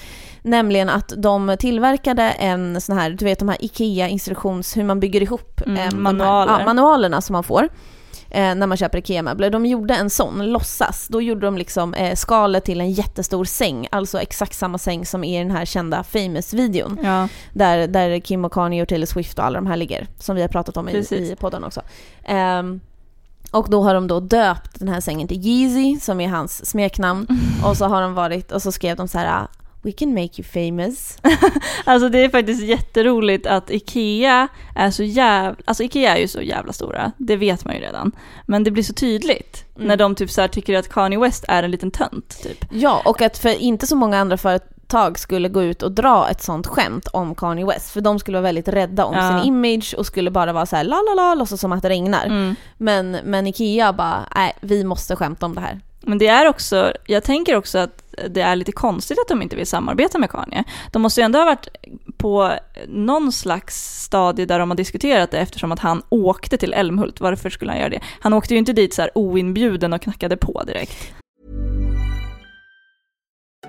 [0.43, 5.23] Nämligen att de tillverkade en sån här, du vet de här IKEA-instruktions, hur man bygger
[5.23, 6.53] ihop Mm, eh, manualer.
[6.53, 7.69] Här, ja, manualerna som man får
[8.35, 9.51] eh, när man köper IKEA-möbler.
[9.51, 11.09] De gjorde en sån, låtsas.
[11.09, 15.25] Då gjorde de liksom eh, skalet till en jättestor säng, alltså exakt samma säng som
[15.25, 16.99] är i den här kända Famous-videon.
[17.03, 17.29] Ja.
[17.53, 20.43] Där, där Kim och Kanye och Taylor Swift och alla de här ligger, som vi
[20.43, 21.31] har pratat om i, Precis.
[21.31, 21.83] i podden också.
[22.25, 22.81] Ehm,
[23.51, 27.27] och då har de då döpt den här sängen till Yeezy, som är hans smeknamn.
[27.65, 29.49] Och så har de varit, och så skrev de så här "Ah,
[29.85, 31.19] We can make you famous.
[31.85, 36.43] Alltså det är faktiskt jätteroligt att IKEA är så jävla, alltså IKEA är ju så
[36.43, 38.13] jävla stora, det vet man ju redan.
[38.47, 39.89] Men det blir så tydligt Mm.
[39.89, 42.65] när de typ så här tycker att Kanye West är en liten tönt typ.
[42.71, 46.43] Ja, och att för inte så många andra företag skulle gå ut och dra ett
[46.43, 47.91] sånt skämt om Kanye West.
[47.91, 49.29] För de skulle vara väldigt rädda om Ja.
[49.43, 51.89] sin image och skulle bara vara så här la la la, låtsas som att det
[51.89, 52.27] regnar.
[52.27, 52.57] Mm.
[52.77, 55.81] Men, men Ikea bara, nej vi måste skämta om det här.
[56.07, 59.57] Men det är också, jag tänker också att det är lite konstigt att de inte
[59.57, 60.65] vill samarbeta med Kanye.
[60.93, 61.69] De måste ju ändå ha varit
[62.17, 62.53] på
[62.89, 67.21] någon slags stadie där de har diskuterat det eftersom att han åkte till Älmhult.
[67.21, 68.01] Varför skulle han göra det?
[68.21, 71.15] Han åkte ju inte dit så här oinbjuden och knackade på direkt.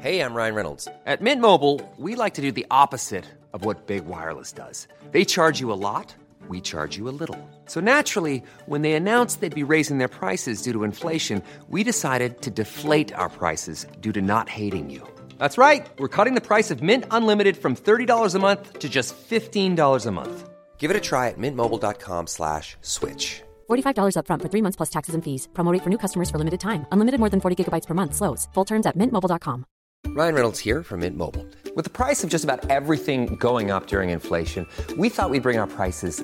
[0.02, 0.88] Hej, jag Ryan Reynolds.
[1.06, 4.88] At Mint Mobile, we like to do the opposite of what Big Wireless does.
[5.12, 6.16] They charge you a lot,
[6.50, 7.38] we charge you a little.
[7.66, 12.42] So naturally, when they announced they'd be raising their prices due to inflation, we decided
[12.42, 15.02] to deflate our prices due to not hating you.
[15.40, 15.88] That's right.
[15.98, 20.12] We're cutting the price of Mint Unlimited from $30 a month to just $15 a
[20.12, 20.50] month.
[20.78, 23.42] Give it a try at mintmobile.com slash switch.
[23.68, 25.48] $45 upfront for three months plus taxes and fees.
[25.54, 26.86] Promo rate for new customers for limited time.
[26.92, 28.14] Unlimited more than 40 gigabytes per month.
[28.14, 28.48] Slows.
[28.54, 29.66] Full terms at mintmobile.com.
[30.08, 31.46] Ryan Reynolds here from Mint Mobile.
[31.76, 35.58] With the price of just about everything going up during inflation, we thought we'd bring
[35.58, 36.24] our prices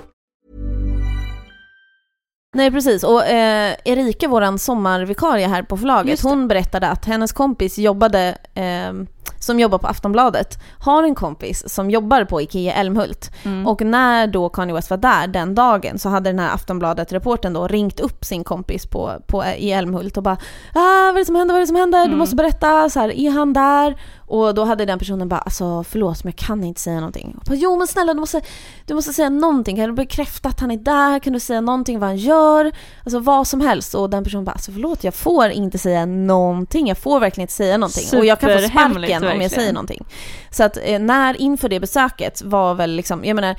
[2.53, 7.77] Nej precis, och eh, Erika, våran sommarvikarie här på förlaget, hon berättade att hennes kompis
[7.77, 8.93] jobbade, eh,
[9.39, 13.31] som jobbar på Aftonbladet, har en kompis som jobbar på IKEA Älmhult.
[13.43, 13.67] Mm.
[13.67, 17.67] Och när då Kanye West var där den dagen så hade den här Aftonbladet-reporten då
[17.67, 20.37] ringt upp sin kompis på, på, i Älmhult och bara
[20.73, 22.11] ah, vad är det som händer, vad är det som händer, Mm.
[22.11, 23.95] du måste berätta, så här, är han där?
[24.31, 27.35] Och då hade den personen bara alltså förlåt men jag kan inte säga någonting.
[27.37, 28.41] Och bara, jo men snälla du måste,
[28.85, 31.99] du måste säga någonting, kan du bekräfta att han är där, kan du säga någonting
[31.99, 32.71] vad han gör?
[33.03, 33.95] Alltså vad som helst.
[33.95, 37.53] Och den personen bara alltså förlåt jag får inte säga någonting, jag får verkligen inte
[37.53, 38.19] säga någonting.
[38.19, 40.05] Och jag kan få sparken om jag säger någonting.
[40.51, 43.55] Så att eh, när inför det besöket var väl liksom, jag menar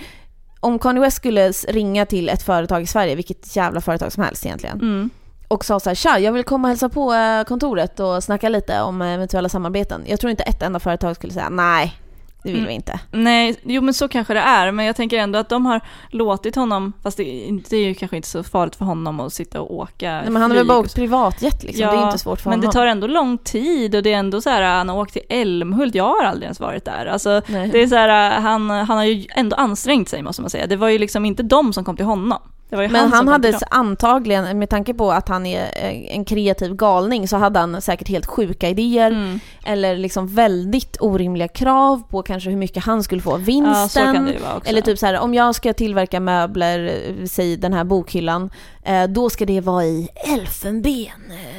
[0.60, 4.46] om Kanye West skulle ringa till ett företag i Sverige, vilket jävla företag som helst
[4.46, 5.10] egentligen, Mm.
[5.52, 8.48] Och sa så här, tja jag vill komma och hälsa på eh, kontoret och snacka
[8.48, 10.02] lite om eh, eventuella samarbeten.
[10.06, 11.96] Jag tror inte ett enda företag skulle säga nej,
[12.42, 12.68] det vill Mm.
[12.68, 13.00] vi inte.
[13.10, 16.56] Nej, jo men så kanske det är, men jag tänker ändå att de har låtit
[16.56, 17.22] honom, fast det,
[17.70, 20.42] det är ju kanske inte så farligt för honom att sitta och åka Nej, men
[20.42, 22.70] han har väl bara åkt privatjet liksom, det är inte svårt för men honom.
[22.70, 25.22] det tar ändå lång tid och det är ändå så här, han har åkt till
[25.28, 27.06] Älmhult, jag har aldrig ens varit där.
[27.06, 27.68] Alltså, Nej.
[27.72, 30.66] det är så här, han, han har ju ändå ansträngt sig måste man säga.
[30.66, 32.38] Det var ju liksom inte de som kom till honom.
[32.76, 37.28] Men han, han hade antagligen, med tanke på att han är eh, en kreativ galning,
[37.28, 39.10] så hade han säkert helt sjuka idéer.
[39.10, 39.40] Mm.
[39.64, 44.28] Eller liksom väldigt orimliga krav på kanske hur mycket han skulle få Ja, vinsten.
[44.56, 44.70] också.
[44.70, 46.84] Eller typ så här, om jag ska tillverka möbler,
[47.18, 48.50] eh, säg den här bokhyllan,
[48.84, 51.06] eh, då ska det vara i elfenben.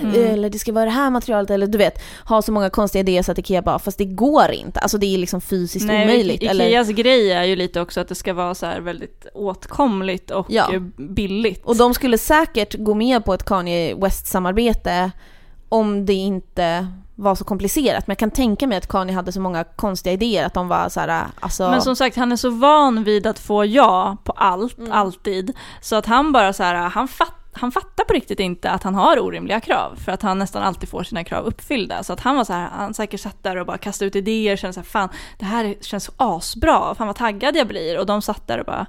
[0.02, 0.16] Mm.
[0.34, 3.24] Eller det ska vara det här materialet, eller du vet, ha så många konstiga idéer
[3.24, 4.80] så att Ikea bara, fast det går inte.
[4.80, 6.44] Alltså det är liksom fysiskt Nej, omöjligt.
[6.44, 10.32] I- Eller, Ikeas grej är ju lite också att det ska vara så väldigt åtkomligt
[10.32, 10.70] och Ja.
[11.10, 11.66] Billigt.
[11.66, 15.12] och de skulle säkert gå med på ett Kanye West-samarbete
[15.70, 18.08] om det inte var så komplicerat.
[18.08, 20.90] Men jag kan tänka mig att Kanye hade så många konstiga idéer att de var
[20.90, 21.70] så här, alltså...
[21.70, 24.92] Men som sagt, han är så van vid att få ja på allt, Mm.
[24.92, 25.54] alltid.
[25.82, 28.96] Så att han bara så här, han, fatt, han fattar på riktigt inte att han
[28.96, 29.96] har orimliga krav.
[30.06, 32.04] För att han nästan alltid får sina krav uppfyllda.
[32.04, 34.54] Så att han var så här, han säkert satt där och bara kastade ut idéer
[34.54, 38.00] och kände så här, fan det här känns så asbra, fan vad taggad jag blir.
[38.00, 38.86] Och de satt där och bara,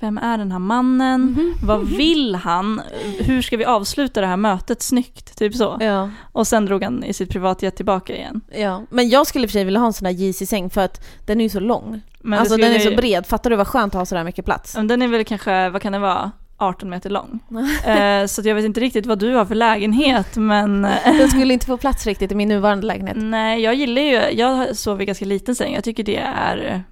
[0.00, 1.20] vem är den här mannen?
[1.22, 1.54] Mhm.
[1.62, 2.82] Vad vill han?
[3.18, 5.38] Hur ska vi avsluta det här mötet snyggt?
[5.38, 5.76] Typ så.
[5.80, 8.40] Ja, Och sen drog han i sitt privatjet tillbaka igen.
[8.56, 8.82] ja.
[8.90, 11.04] Men jag skulle i och för sig vilja ha en sån där Yeezy-säng för att
[11.26, 12.00] den är ju så lång.
[12.20, 14.44] Men alltså den är skulle- så bred, fattar du vad skönt att ha sådär mycket
[14.44, 14.76] plats?
[14.76, 17.38] Men Den är väl kanske, vad kan det vara, 18 meter lång.
[17.86, 21.52] eh, så jag vet inte riktigt vad du har för lägenhet men eh, Den skulle
[21.54, 23.16] inte få plats riktigt i min nuvarande lägenhet.
[23.20, 26.84] nej jag gillar ju, jag sover i ganska liten säng, jag tycker det är,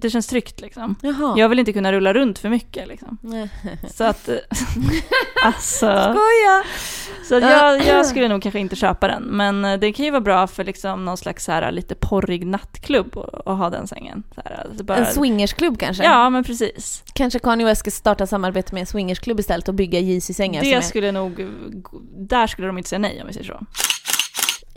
[0.00, 0.94] det känns tryggt liksom.
[1.02, 1.34] Jaha.
[1.38, 3.18] Jag vill inte kunna rulla runt för mycket liksom.
[3.90, 4.36] Så att, eh,
[5.44, 6.64] alltså, Skoja!
[7.28, 9.22] så att jag, jag skulle nog kanske inte köpa den.
[9.22, 12.46] Men eh, det kan ju vara bra för liksom någon slags så här, lite porrig
[12.46, 14.22] nattklubb att ha den sängen.
[14.36, 16.04] Här, alltså bara, En swingersklubb kanske?
[16.04, 17.02] Ja men precis.
[17.12, 20.80] Kanske Kanye West ska starta samarbete med en swingersklubb istället och bygga som Det är...
[20.80, 21.46] skulle nog,
[22.16, 23.66] där skulle de inte säga nej om vi säger så.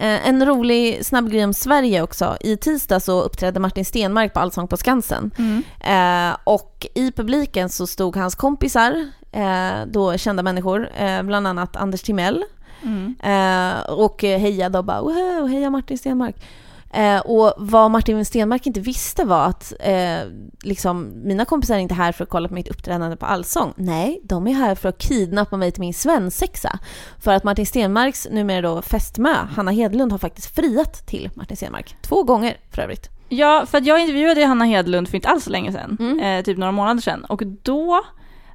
[0.02, 2.38] Eh, En rolig snabb grej om Sverige också.
[2.42, 5.32] I tisdag så uppträdde Martin Stenmark på Allsång på Skansen.
[5.80, 11.76] Eh, och i publiken så stod hans kompisar, eh, då kända människor, eh, bland annat
[11.76, 12.44] Anders Timell.
[13.24, 16.36] Eh, och hejade och bara wow, heja Martin Stenmark.
[16.94, 20.20] Eh, och vad Martin Stenmark inte visste var att eh,
[20.64, 23.74] liksom, mina kompisar är inte här för att kolla på mitt uppträdande på Allsång.
[23.76, 26.80] Nej, de är här för att kidnappa mig till min svensexa.
[27.20, 31.96] För att Martin Stenmarks numera då fästmö, Hanna Hedlund, har faktiskt friat till Martin Stenmark.
[32.02, 33.10] Två gånger för övrigt.
[33.30, 36.20] Ja, för att jag intervjuade Hanna Hedlund för inte alls så länge sedan, Mm.
[36.20, 37.26] eh, typ några månader sedan.
[37.26, 38.04] Och då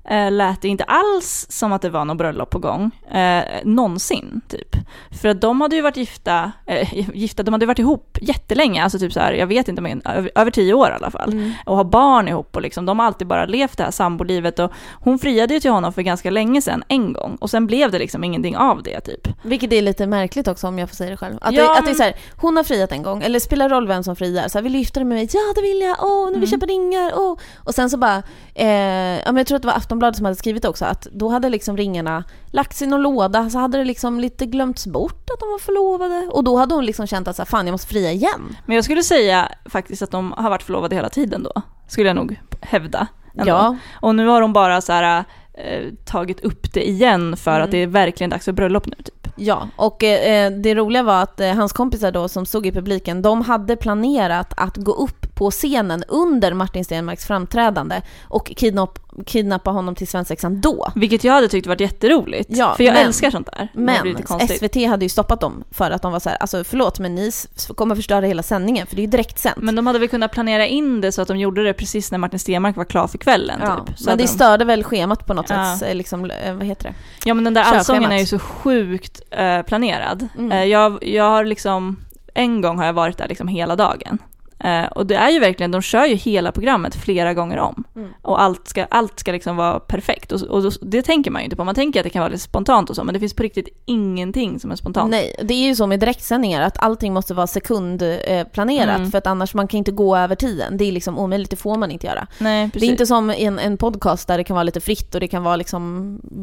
[0.08, 4.40] eh, lät det inte alls som att det var något bröllop på gång, eh, någonsin
[4.48, 4.76] typ.
[5.22, 8.98] För att de hade ju varit gifta, eh, gifta, de hade varit ihop jättelänge, alltså
[8.98, 11.32] typ så här, jag vet inte, men över, över tio år i alla fall.
[11.32, 11.52] Mm.
[11.66, 14.72] Och har barn ihop och liksom, de har alltid bara levt det här sambolivet och
[14.92, 17.36] hon friade ju till honom för ganska länge sedan, en gång.
[17.40, 19.28] Och sen blev det liksom ingenting av det typ.
[19.42, 21.38] Vilket är lite märkligt också om jag får säga det själv.
[21.40, 23.68] Att, Ja, det, att det är så här, hon har friat en gång, eller spelar
[23.68, 24.48] roll vem som friar.
[24.48, 25.28] Så här, vill du gifta dig med mig?
[25.32, 25.96] Ja det vill jag!
[26.00, 27.12] Åh, nu vill vi köpa ringar!
[27.14, 27.38] Åh.
[27.56, 28.22] Och sen så bara,
[28.54, 31.28] eh, ja, men jag tror att det var Aftonbladet som hade skrivit också att då
[31.28, 35.40] hade liksom ringarna lagts i någon låda, så hade det liksom lite glömts bort att
[35.40, 36.28] de var förlovade.
[36.32, 38.56] Och då hade hon liksom känt att så här, fan jag måste fria igen.
[38.66, 41.62] Men jag skulle säga faktiskt att de har varit förlovade hela tiden då.
[41.88, 43.06] Skulle jag nog hävda.
[43.34, 43.48] ändå.
[43.50, 43.76] Ja.
[44.00, 47.64] Och nu har de bara så här, eh, tagit upp det igen för Mm.
[47.64, 49.28] att det är verkligen dags för bröllop nu typ.
[49.38, 53.22] Ja, och eh, det roliga var att eh, hans kompisar då som stod i publiken,
[53.22, 59.70] de hade planerat att gå upp på scenen under Martin Stenmarks framträdande och kidnapp, kidnappa
[59.70, 60.92] honom till svensexan då.
[60.94, 62.48] Vilket jag hade tyckt varit jätteroligt.
[62.52, 63.68] Ja, för jag men- älskar sånt där.
[63.74, 64.16] Men.
[64.48, 67.30] SVT hade ju stoppat dem för att de var så här, alltså förlåt men ni
[67.74, 69.56] kommer förstöra hela sändningen för det är ju direktsänt.
[69.60, 72.18] Men de hade väl kunnat planera in det så att de gjorde det precis när
[72.18, 73.60] Martin Stenmark var klar för kvällen.
[73.62, 73.98] ja, typ.
[73.98, 74.28] Så men det de...
[74.28, 75.76] störde väl schemat på något Ja.
[75.80, 76.94] sätt, eh, liksom, eh, vad heter det?
[77.24, 77.78] Ja men den där Körschemat.
[77.78, 80.28] allsången är ju så sjukt eh, planerad.
[80.38, 80.52] Mm.
[80.52, 81.96] Eh, jag, jag har liksom,
[82.34, 84.18] en gång har jag varit där liksom hela dagen.
[84.58, 87.84] Eh, och det är ju verkligen, de kör ju hela programmet flera gånger om.
[87.96, 88.08] Mm.
[88.22, 90.32] Och allt ska, allt ska liksom vara perfekt.
[90.32, 91.64] Och, och det tänker man ju inte på.
[91.64, 93.68] Man tänker att det kan vara lite spontant och så, men det finns på riktigt
[93.84, 95.10] ingenting som är spontant.
[95.10, 99.10] Nej, det är ju så med direktsändningar att allting måste vara sekundplanerat eh, Mm.
[99.10, 100.76] för att annars man kan inte gå över tiden.
[100.76, 102.26] Det är liksom omöjligt, det får man inte göra.
[102.38, 105.20] Nej, Det är inte som en, en podcast där det kan vara lite fritt och
[105.20, 105.86] det kan vara liksom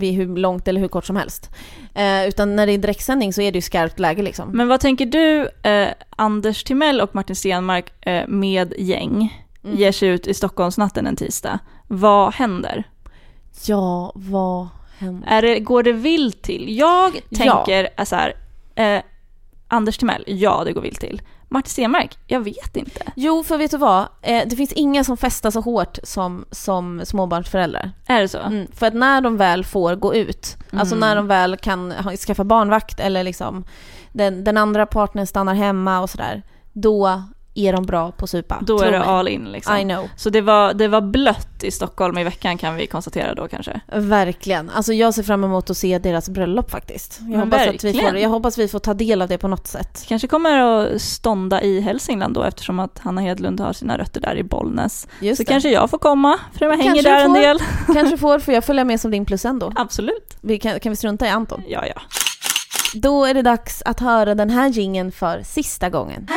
[0.02, 1.50] hur långt eller hur kort som helst.
[1.96, 4.50] Eh, utan när det är direktsändning så är det ju skarpt läge liksom.
[4.50, 7.94] Men vad tänker du, eh, Anders Timell och Martin Stenmark
[8.28, 9.78] med gäng Mm.
[9.78, 11.60] ger sig ut i Stockholmsnatten en tisdag.
[11.88, 12.84] Vad händer?
[13.66, 15.28] Ja, vad händer?
[15.28, 16.78] Är det, går det vilt till?
[16.78, 17.38] Jag Ja.
[17.38, 18.34] tänker är så här,
[18.76, 19.04] eh,
[19.68, 21.22] Anders Timell, ja det går vilt till.
[21.50, 23.12] Martin Stenmark, jag vet inte.
[23.16, 24.06] Jo, för vet du vad?
[24.22, 27.92] Eh, det finns inga som festar så hårt som, som småbarnsföräldrar.
[28.08, 28.40] Är det så?
[28.40, 31.10] Mm, för att när de väl får gå ut, alltså Mm.
[31.10, 33.64] när de väl kan ha, skaffa barnvakt eller liksom
[34.12, 37.24] den, den andra partnern stannar hemma och sådär, då
[37.56, 38.60] är de bra på supa.
[38.62, 39.08] Då är det mig.
[39.08, 39.78] all in liksom.
[39.78, 40.10] I know.
[40.16, 43.82] Så det var, det var blött i Stockholm i veckan kan vi konstatera då kanske.
[43.94, 44.70] Verkligen.
[44.70, 47.20] Alltså jag ser fram emot att se deras bröllop faktiskt.
[47.22, 49.48] Jag, Men hoppas, att vi får, jag hoppas vi får ta del av det på
[49.48, 50.06] något sätt.
[50.08, 54.36] Kanske kommer att stånda i Hälsingland då eftersom att Hanna Hedlund har sina rötter där
[54.36, 55.08] i Bollnäs.
[55.20, 55.52] Just Så det.
[55.52, 57.42] kanske jag får komma, för jag hänger Kanske där du en får.
[57.42, 57.60] del.
[57.94, 59.72] Kanske får, för jag följa med som din plus en då.
[59.76, 60.38] Absolut.
[60.42, 61.62] Vi kan, kan vi strunta i Anton?
[61.68, 62.02] Ja, ja.
[62.96, 66.28] Då är det dags att höra den här gingen för sista gången.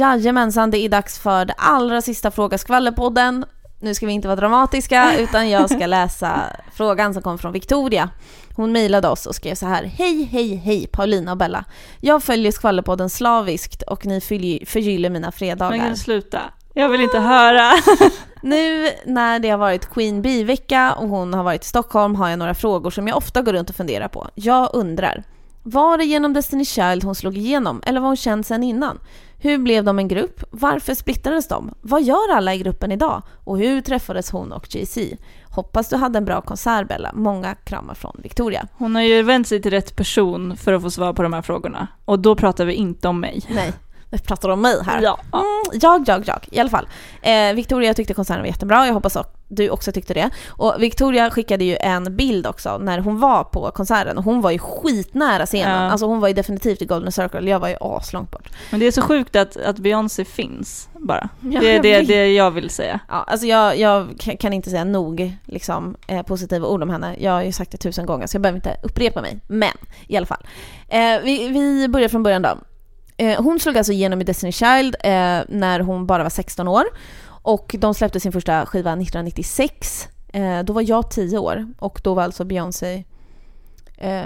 [0.00, 3.44] Jajamensan, det är dags för det allra sista Fråga skvallerpodden.
[3.80, 6.42] Nu ska vi inte vara dramatiska, utan jag ska läsa
[6.74, 8.10] frågan som kom från Victoria.
[8.56, 9.84] Hon mejlade oss och skrev så här.
[9.84, 11.64] Hej, hej, hej Paulina och Bella.
[12.00, 15.78] Jag följer skvallerpodden slaviskt och ni förgy- förgyller mina fredagar.
[15.78, 16.40] Men sluta.
[16.74, 17.70] Jag vill inte höra.
[18.42, 22.38] Nu när det har varit Queen Bee-vecka och hon har varit i Stockholm har jag
[22.38, 24.28] några frågor som jag ofta går runt och funderar på.
[24.34, 25.24] Jag undrar,
[25.62, 28.98] var det genom Destiny Child hon slog igenom eller var hon känd sedan innan?
[29.42, 30.44] Hur blev de en grupp?
[30.50, 31.74] Varför splittrades de?
[31.80, 33.22] Vad gör alla i gruppen idag?
[33.44, 35.16] Och hur träffades hon och Jay-Z?
[35.50, 37.10] Hoppas du hade en bra konsert Bella.
[37.14, 38.66] Många kramar från Victoria.
[38.72, 41.42] Hon har ju vänt sig till rätt person för att få svar på de här
[41.42, 41.86] frågorna.
[42.04, 43.42] Och då pratar vi inte om mig.
[43.48, 43.72] Nej,
[44.10, 45.02] vi pratar om mig här.
[45.02, 45.18] Ja.
[45.32, 46.48] Mm, jag, jag, jag.
[46.50, 46.88] I alla fall.
[47.22, 48.86] Eh, Victoria tyckte konserten var jättebra.
[48.86, 50.30] Jag hoppas att du också tyckte det.
[50.48, 54.50] Och Victoria skickade ju en bild också när hon var på konserten och hon var
[54.50, 55.82] ju skitnära scenen.
[55.84, 55.90] Ja.
[55.90, 57.50] Alltså hon var ju definitivt i Golden Circle.
[57.50, 58.48] Jag var ju aslångt bort.
[58.70, 61.28] Men det är så sjukt att, att Beyoncé finns bara.
[61.40, 63.00] Ja, det är det, det jag vill säga.
[63.08, 67.16] Ja, alltså jag, jag kan- kan inte säga nog liksom, eh, positiva ord om henne.
[67.18, 69.38] Jag har ju sagt det tusen gånger så jag behöver inte upprepa mig.
[69.48, 69.72] Men
[70.08, 70.46] i alla fall.
[70.88, 72.58] Eh, vi, vi börjar från början då.
[73.20, 76.84] Eh, hon slog alltså igenom i Destiny Child eh, när hon bara var 16 år.
[77.26, 80.08] Och de släppte sin första skiva 1996.
[80.32, 83.04] Eh, då var jag 10 år och då var alltså Beyoncé
[83.96, 84.22] eh,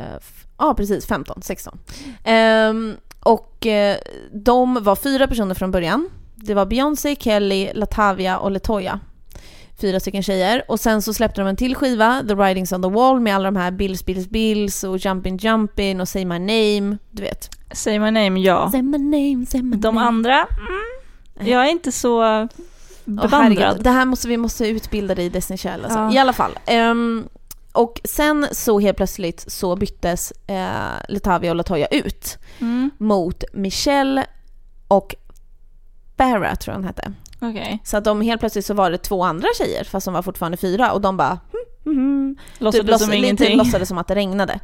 [0.57, 1.07] ah, precis.
[1.07, 1.78] 15, 16.
[2.24, 3.96] Ehm, och eh,
[4.33, 6.11] de var fyra personer från början.
[6.35, 9.00] Det var Beyoncé, Kelly, Latavia och Latoya.
[9.81, 10.63] Fyra stycken tjejer.
[10.69, 13.45] Och sen så släppte de en till skiva, The Writings on the Wall, med alla
[13.51, 16.99] de här Bills, Bills, Bills och Jumpin' Jumpin' och Say My Name.
[17.11, 17.51] Du vet.
[17.73, 18.71] Say my name, ja.
[18.71, 20.07] Say my name, say my De name.
[20.07, 20.47] andra,
[21.39, 22.49] mm, jag är inte så
[23.05, 23.59] bevandrad.
[23.59, 23.85] herregud.
[23.85, 25.99] det här måste vi måste utbilda dig i Destiny Child alltså.
[25.99, 26.13] Ja.
[26.13, 26.59] I alla fall.
[26.67, 27.29] Ehm,
[27.73, 30.57] och sen så helt plötsligt så byttes eh,
[31.09, 34.27] Latavia och Latoya ut mm, mot Michelle
[34.89, 35.15] och
[36.17, 37.13] Barra tror jag hon hette.
[37.50, 37.80] Okej.
[37.85, 40.57] Så att de helt plötsligt så var det två andra tjejer fast de var fortfarande
[40.57, 41.38] fyra och de bara
[41.85, 42.37] hmm, hmm.
[42.59, 43.46] Låtsades Typ som ingenting.
[43.46, 44.61] Lite låtsades som att det regnade.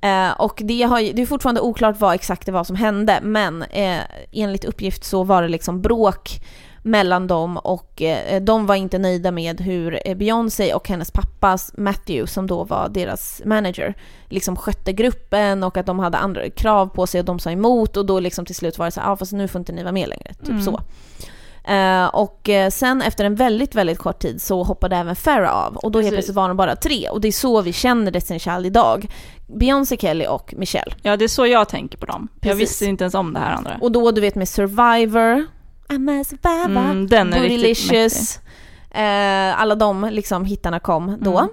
[0.00, 3.62] Eh, och det, har, det är fortfarande oklart vad exakt det var som hände men
[3.62, 4.00] eh,
[4.32, 6.40] enligt uppgift så var det liksom bråk
[6.84, 11.58] mellan dem och eh, de var inte nöjda med hur eh, Beyoncé och hennes pappa
[11.74, 13.94] Matthew, som då var deras manager,
[14.28, 17.96] liksom skötte gruppen och att de hade andra krav på sig och de sa emot
[17.96, 19.82] och då liksom till slut var det så här, ah, fast nu får inte ni
[19.82, 20.62] vara med längre, typ Mm.
[20.62, 20.80] så.
[21.64, 25.76] Eh, och eh, sen efter en väldigt, väldigt kort tid så hoppade även Farah av
[25.76, 28.38] och då helt plötsligt var de bara tre och det är så vi känner Destiny
[28.38, 29.08] Child idag.
[29.46, 30.94] Beyoncé, Kelly och Michelle.
[31.02, 32.28] Ja, det är så jag tänker på dem.
[32.34, 32.60] Jag Precis.
[32.60, 33.78] visste inte ens om det här andra.
[33.80, 35.46] Och då du vet med Survivor,
[35.88, 38.40] I'm a survivor, Mm, den är Bootylicious,
[38.90, 41.38] eh, alla de liksom hittarna kom då.
[41.38, 41.50] Mm.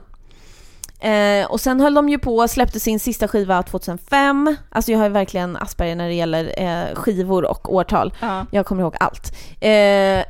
[1.00, 4.56] Eh, och sen höll de ju på, släppte sin sista skiva 2005.
[4.70, 8.14] Alltså jag har ju verkligen Asperger när det gäller eh, skivor och årtal.
[8.20, 8.46] Ja.
[8.52, 9.34] Jag kommer ihåg allt.
[9.60, 9.70] Eh,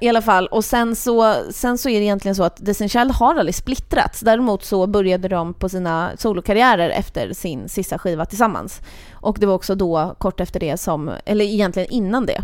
[0.03, 3.11] I alla fall, och sen så, sen så är det egentligen så att Destiny Child
[3.11, 4.19] har aldrig splittrats.
[4.19, 8.81] Däremot så började de på sina solokarriärer efter sin sista skiva tillsammans.
[9.11, 12.43] Och det var också då, kort efter det som, eller egentligen innan det,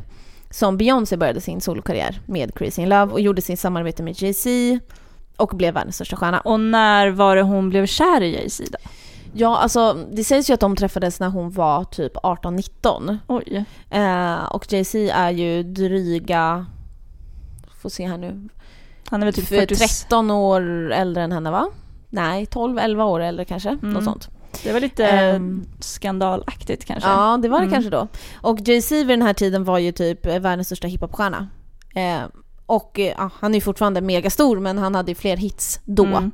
[0.50, 4.80] som Beyoncé började sin solokarriär med Crazy in Love och gjorde sin samarbete med Jay-Z
[5.38, 6.40] och blev världens största stjärna.
[6.40, 8.78] Och när var det hon blev kär i Jay-Z då?
[9.38, 13.18] Ja, alltså det sägs ju att de träffades när hon var typ 18-19.
[13.28, 13.66] Oj.
[13.90, 16.66] Eh, och Jay-Z är ju dryga,
[17.82, 18.50] får se här nu,
[19.10, 19.76] Han är väl typ för 40...
[19.76, 21.68] 13 år äldre än henne va?
[22.10, 23.90] Nej, 12-11 år äldre kanske, Mm.
[23.94, 24.30] något sånt.
[24.64, 25.66] Det var lite Ehm.
[25.80, 27.10] skandalaktigt kanske.
[27.10, 27.74] Ja, det var det Mm.
[27.74, 28.08] kanske då.
[28.42, 31.48] Och Jay-Z vid den här tiden var ju typ världens största hiphopstjärna.
[31.96, 32.22] Eh,
[32.66, 36.06] och eh, ja, han är ju fortfarande megastor men han hade ju fler hits då.
[36.06, 36.32] Mm.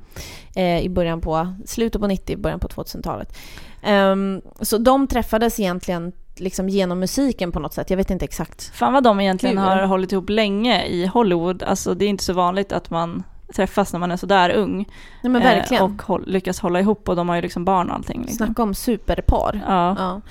[0.55, 3.37] Eh, I början på, slutet på 90, början på 2000-talet.
[3.81, 7.89] Ehm, så de träffades egentligen liksom genom musiken på något sätt.
[7.89, 8.71] Jag vet inte exakt.
[8.73, 9.63] Fan vad de egentligen Kul.
[9.65, 11.63] har hållit ihop länge i Hollywood.
[11.63, 13.23] Alltså det är inte så vanligt att man
[13.55, 14.89] träffas när man är sådär ung.
[15.23, 15.83] Nej eh.
[15.83, 18.21] Och håll, lyckas hålla ihop och de har ju liksom barn och allting.
[18.21, 18.45] Liksom.
[18.45, 19.61] Snacka om superpar.
[19.67, 19.95] Ja.
[19.99, 20.21] Ja.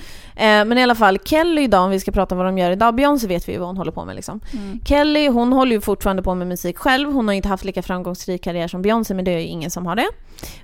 [0.43, 2.71] Eh, men i alla fall, Kelly idag, om vi ska prata om vad de gör
[2.71, 4.41] idag, Beyoncé vet vi ju vad hon håller på med liksom.
[4.53, 4.81] Mm.
[4.85, 7.13] Kelly, hon håller ju fortfarande på med musik själv.
[7.13, 9.87] Hon har inte haft lika framgångsrik karriär som Beyoncé, men det är ju ingen som
[9.87, 10.09] har det.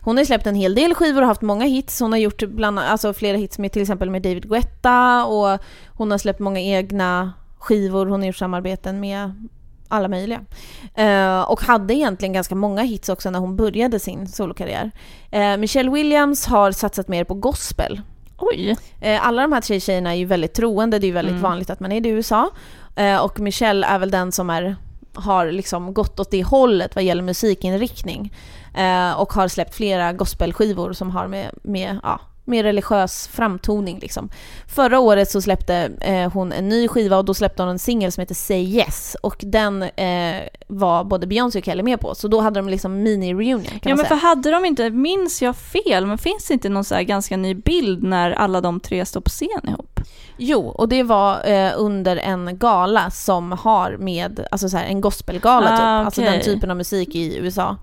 [0.01, 2.01] Hon har släppt en hel del skivor och haft många hits.
[2.01, 6.11] Hon har gjort bland, alltså flera hits med till exempel med David Guetta och hon
[6.11, 8.07] har släppt många egna skivor.
[8.07, 9.49] Hon har gjort samarbeten med
[9.88, 10.40] alla möjliga.
[10.94, 14.90] Eh, och hade egentligen ganska många hits också när hon började sin solokarriär.
[15.31, 18.01] Eh, Michelle Williams har satsat mer på gospel.
[18.38, 18.77] Oj.
[19.01, 21.42] Eh, Alla de här tre tjejerna är ju väldigt troende, det är ju väldigt Mm.
[21.42, 22.51] vanligt att man är det i USA.
[22.96, 24.77] Eh, Och Michelle är väl den som är,
[25.14, 28.33] har liksom gått åt det hållet vad gäller musikinriktning.
[28.75, 34.30] Eh, Och har släppt flera gospelskivor som har med, med ja, mer religiös framtoning liksom.
[34.66, 38.12] Förra året så släppte eh, hon en ny skiva och då släppte hon en singel
[38.12, 42.28] som heter Say Yes och den eh, var både Beyoncé och Kelly med på så
[42.28, 44.09] då hade de liksom mini-reunion Ja men säga.
[44.09, 47.37] för hade de inte, minns jag fel, men finns det inte någon så här ganska
[47.37, 50.00] ny bild när alla de tre står på scen ihop?
[50.38, 55.00] Jo, och det var eh, under en gala som har med, alltså så här, en
[55.00, 56.32] gospelgala Ah, typ, alltså okej.
[56.32, 57.76] den typen av musik i USA.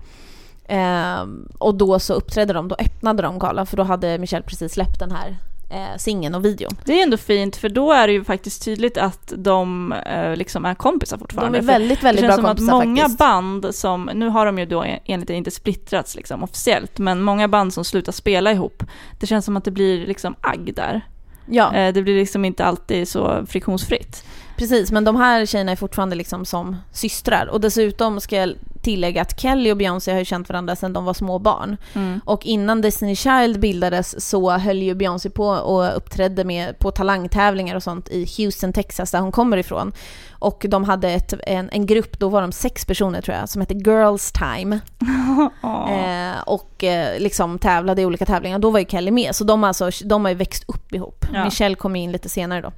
[0.68, 4.72] Ehm, och då så uppträdde de, då öppnade de galan för då hade Michelle precis
[4.72, 5.36] släppt den här
[5.70, 6.72] eh, singeln och videon.
[6.84, 10.64] Det är ändå fint för då är det ju faktiskt tydligt att de eh, liksom
[10.64, 11.58] är kompisar De fortfarande.
[11.58, 13.18] är För väldigt, väldigt det bra känns som kompisar att många faktiskt.
[13.18, 17.48] band som, nu har de ju då enligt det inte splittrats liksom officiellt, men många
[17.48, 18.82] band som slutar spela ihop,
[19.20, 21.00] det känns som att det blir liksom agg där.
[21.50, 24.24] Ja, Eh, det blir liksom inte alltid så friktionsfritt.
[24.56, 24.92] precis.
[24.92, 27.46] Men de här tjejerna är fortfarande liksom som systrar.
[27.46, 31.04] Och dessutom ska jag tillägga att Kelly och Beyoncé har ju känt varandra sedan de
[31.04, 31.76] var små barn.
[31.94, 32.20] Mm.
[32.24, 37.76] Och innan Destiny Child bildades så höll ju Beyoncé på och uppträdde med, på talangtävlingar
[37.76, 39.92] och sånt i Houston, Texas, där hon kommer ifrån.
[40.44, 43.60] Och de hade ett, en, en grupp, då var de sex personer tror jag, som
[43.60, 44.80] hette Girls Time.
[45.64, 48.58] Eh, och eh, liksom tävlade i olika tävlingar.
[48.58, 51.26] Då var ju Kelly med, så de, alltså, de har ju växt upp ihop.
[51.32, 51.44] Ja.
[51.44, 52.72] Michelle kom in lite senare då.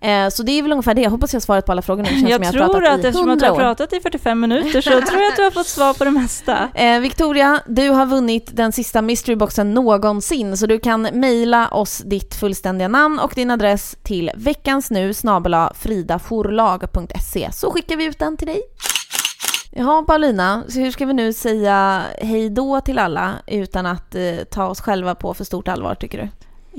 [0.00, 1.02] Eh, så det är väl ungefär det.
[1.02, 2.08] Jag hoppas jag har svarat på alla frågor nu.
[2.08, 4.00] Det känns Jag som tror har pratat att eftersom att du 100 har pratat i
[4.00, 6.68] 45 minuter så tror jag att du har fått svar på det mesta.
[6.74, 12.34] Eh, Victoria, du har vunnit den sista mysteryboxen någonsin så du kan mejla oss ditt
[12.34, 15.14] fullständiga namn och din adress till veckansnu
[17.06, 18.62] fridaforlag.se så skickar vi ut den till dig.
[19.70, 24.36] Jaha Paulina, så hur ska vi nu säga hej då till alla utan att eh,
[24.50, 26.28] ta oss själva på för stort allvar tycker du?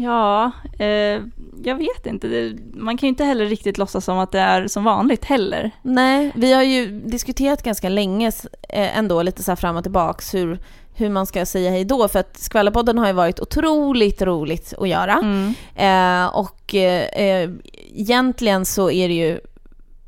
[0.04, 1.22] Ja, eh,
[1.63, 2.56] jag vet inte.
[2.74, 5.72] Man kan ju inte heller riktigt låtsas som att det är som vanligt heller.
[5.82, 8.28] Nej, vi har ju diskuterat ganska länge
[8.70, 10.60] eh, ändå lite så här fram och tillbaks hur,
[10.94, 14.90] hur man ska säga hej då för att Skvallerpodden har ju varit otroligt roligt att
[14.90, 15.13] göra.
[15.13, 15.54] Mm.
[15.76, 17.50] Eh, och eh, eh,
[17.94, 19.40] egentligen så är det ju,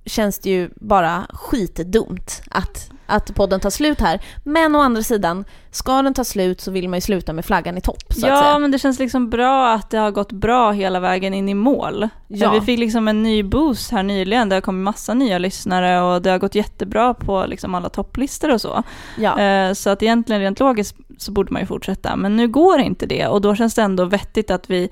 [0.06, 4.22] känns det ju bara skitdumt att, att podden tar slut här.
[4.44, 7.78] Men å andra sidan, ska den ta slut så vill man ju sluta med flaggan
[7.78, 11.00] i topp så Ja, men det känns liksom bra att det har gått bra hela
[11.00, 12.10] vägen in i mål.
[12.28, 12.52] Ja.
[12.52, 16.22] Vi fick liksom en ny boost här nyligen, det har kommit massa nya lyssnare och
[16.22, 18.84] det har gått jättebra på liksom alla topplistor och så.
[19.18, 19.40] Ja.
[19.40, 23.06] Eh, Så att egentligen rent logiskt så borde man ju fortsätta, men nu går inte
[23.06, 24.90] det och då känns det ändå vettigt att vi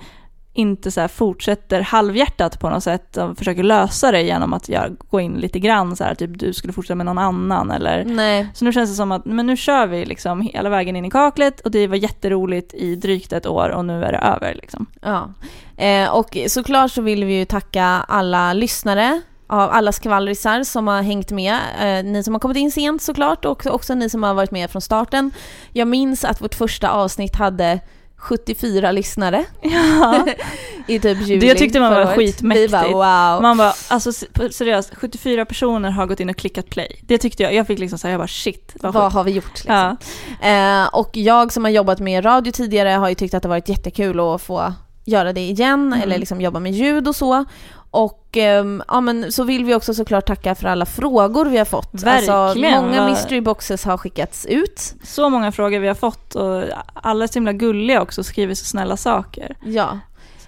[0.57, 5.19] inte så fortsätter halvhjärtat på något sätt och försöker lösa det genom att göra, gå
[5.19, 8.47] in lite grann så här, typ du skulle fortsätta med någon annan eller Nej.
[8.53, 11.09] så nu känns det som att men nu kör vi liksom hela vägen in i
[11.09, 14.85] kaklet och det var jätteroligt i drygt ett år och nu är det över liksom.
[15.01, 15.33] Ja.
[15.77, 21.01] Eh, och såklart så vill vi ju tacka alla lyssnare av alla skvallrisar som har
[21.01, 21.59] hängt med.
[21.81, 24.51] Eh, ni som har kommit in sent såklart och också, också ni som har varit
[24.51, 25.31] med från starten.
[25.73, 27.79] Jag minns att vårt första avsnitt hade
[28.17, 30.25] 74 lyssnare Ja.
[30.87, 32.15] i typ juli Det tyckte man var året.
[32.15, 32.71] skitmäktigt.
[32.71, 32.87] Bara
[33.33, 33.41] wow.
[33.41, 34.11] Man bara, alltså
[34.51, 36.99] seriöst, 74 personer har gått in och klickat play.
[37.01, 39.53] Det tyckte jag, jag fick liksom säga jag bara shit, vad, Vad har vi gjort
[39.65, 39.97] liksom?
[40.41, 40.47] Ja.
[40.49, 43.69] Eh, och jag som har jobbat med radio tidigare har ju tyckt att det varit
[43.69, 44.73] jättekul att få
[45.05, 46.01] göra det igen Mm.
[46.01, 47.45] eller liksom jobba med ljud och så.
[47.91, 51.65] Och ehm, ja men så vill vi också såklart tacka för alla frågor vi har
[51.65, 52.03] fått.
[52.05, 54.93] Alltså, många mystery boxes har skickats ut.
[55.03, 56.63] Så många frågor vi har fått och
[56.93, 59.55] alla är så himla gulliga också och skriver så snälla saker.
[59.63, 59.99] Ja.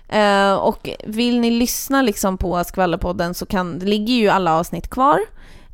[0.10, 4.90] Eh, och vill ni lyssna liksom på Skvallerpodden så kan, det ligger ju alla avsnitt
[4.90, 5.20] kvar.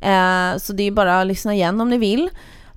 [0.00, 2.30] Eh, så det är bara att lyssna igen om ni vill.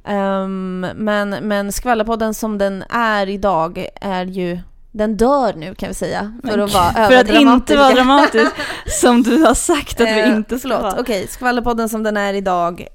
[0.05, 4.59] Ehm, men, men Skvallerpodden som den är idag är ju,
[4.91, 6.33] den dör nu kan vi säga.
[6.41, 8.51] För Men att vara För att inte vara dramatisk,
[9.01, 10.99] som du har sagt att vi Eh, inte ska Förlåt, vara.
[11.01, 11.27] okej.
[11.27, 12.87] Skvallerpodden som den är idag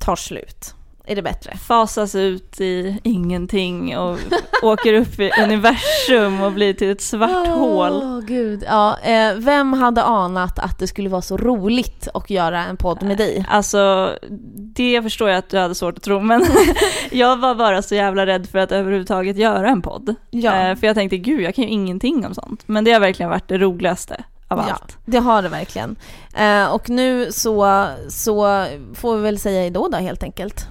[0.00, 0.74] tar slut.
[1.06, 1.56] Är det bättre?
[1.56, 4.18] Fasas ut i ingenting och
[4.62, 7.92] åker upp i universum och blir till ett svart hål.
[7.92, 8.64] Åh gud.
[8.66, 13.02] Ja, eh, vem hade anat att det skulle vara så roligt att göra en podd
[13.02, 13.44] med dig?
[13.48, 14.12] Alltså,
[14.56, 16.46] det förstår jag att du hade svårt att tro, men
[17.10, 20.14] jag var bara så jävla rädd för att överhuvudtaget göra en podd.
[20.30, 20.54] Ja.
[20.56, 22.62] Eh, för jag tänkte, gud, jag kan ju ingenting om sånt.
[22.66, 24.98] Men det har verkligen varit det roligaste av Ja, allt.
[25.04, 25.96] det har det verkligen.
[26.36, 30.68] Eh, och nu så, så får vi väl säga hejdå då helt enkelt.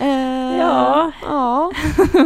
[0.00, 1.12] Eh, Ja.
[1.22, 1.70] ja.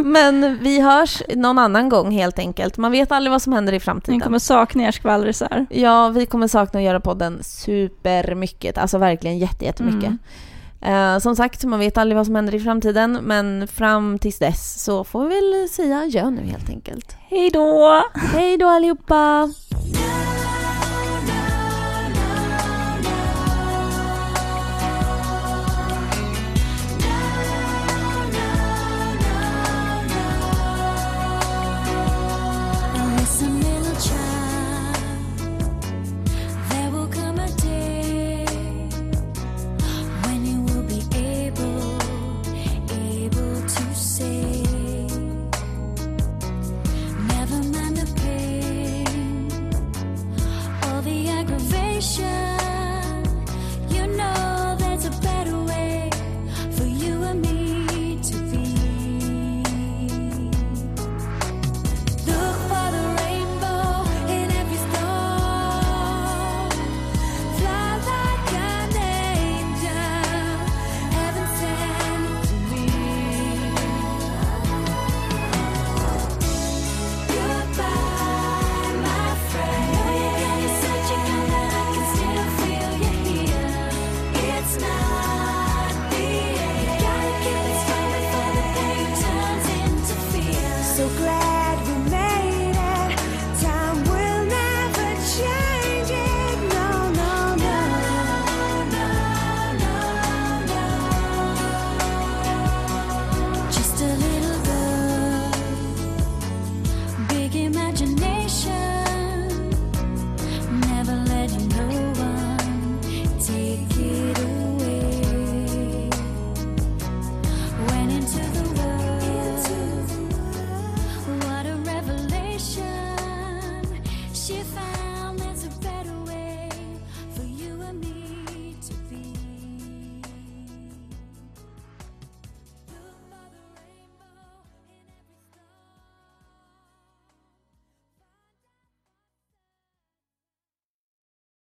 [0.03, 2.77] Men vi hörs någon annan gång helt enkelt.
[2.77, 4.19] Man vet aldrig vad som händer i Ni framtiden.
[4.19, 5.65] kommer sakna er skvallrisar.
[5.69, 8.77] Ja, vi kommer sakna att göra podden supermycket.
[8.77, 10.11] Alltså verkligen jätte, jättemycket.
[10.81, 11.15] Mm.
[11.15, 13.19] Eh, som sagt, man vet aldrig vad som händer i framtiden.
[13.23, 17.15] Men fram tills dess så får vi väl säga adjö nu helt enkelt.
[17.29, 18.03] Hej då!
[18.33, 19.49] Hej då allihopa!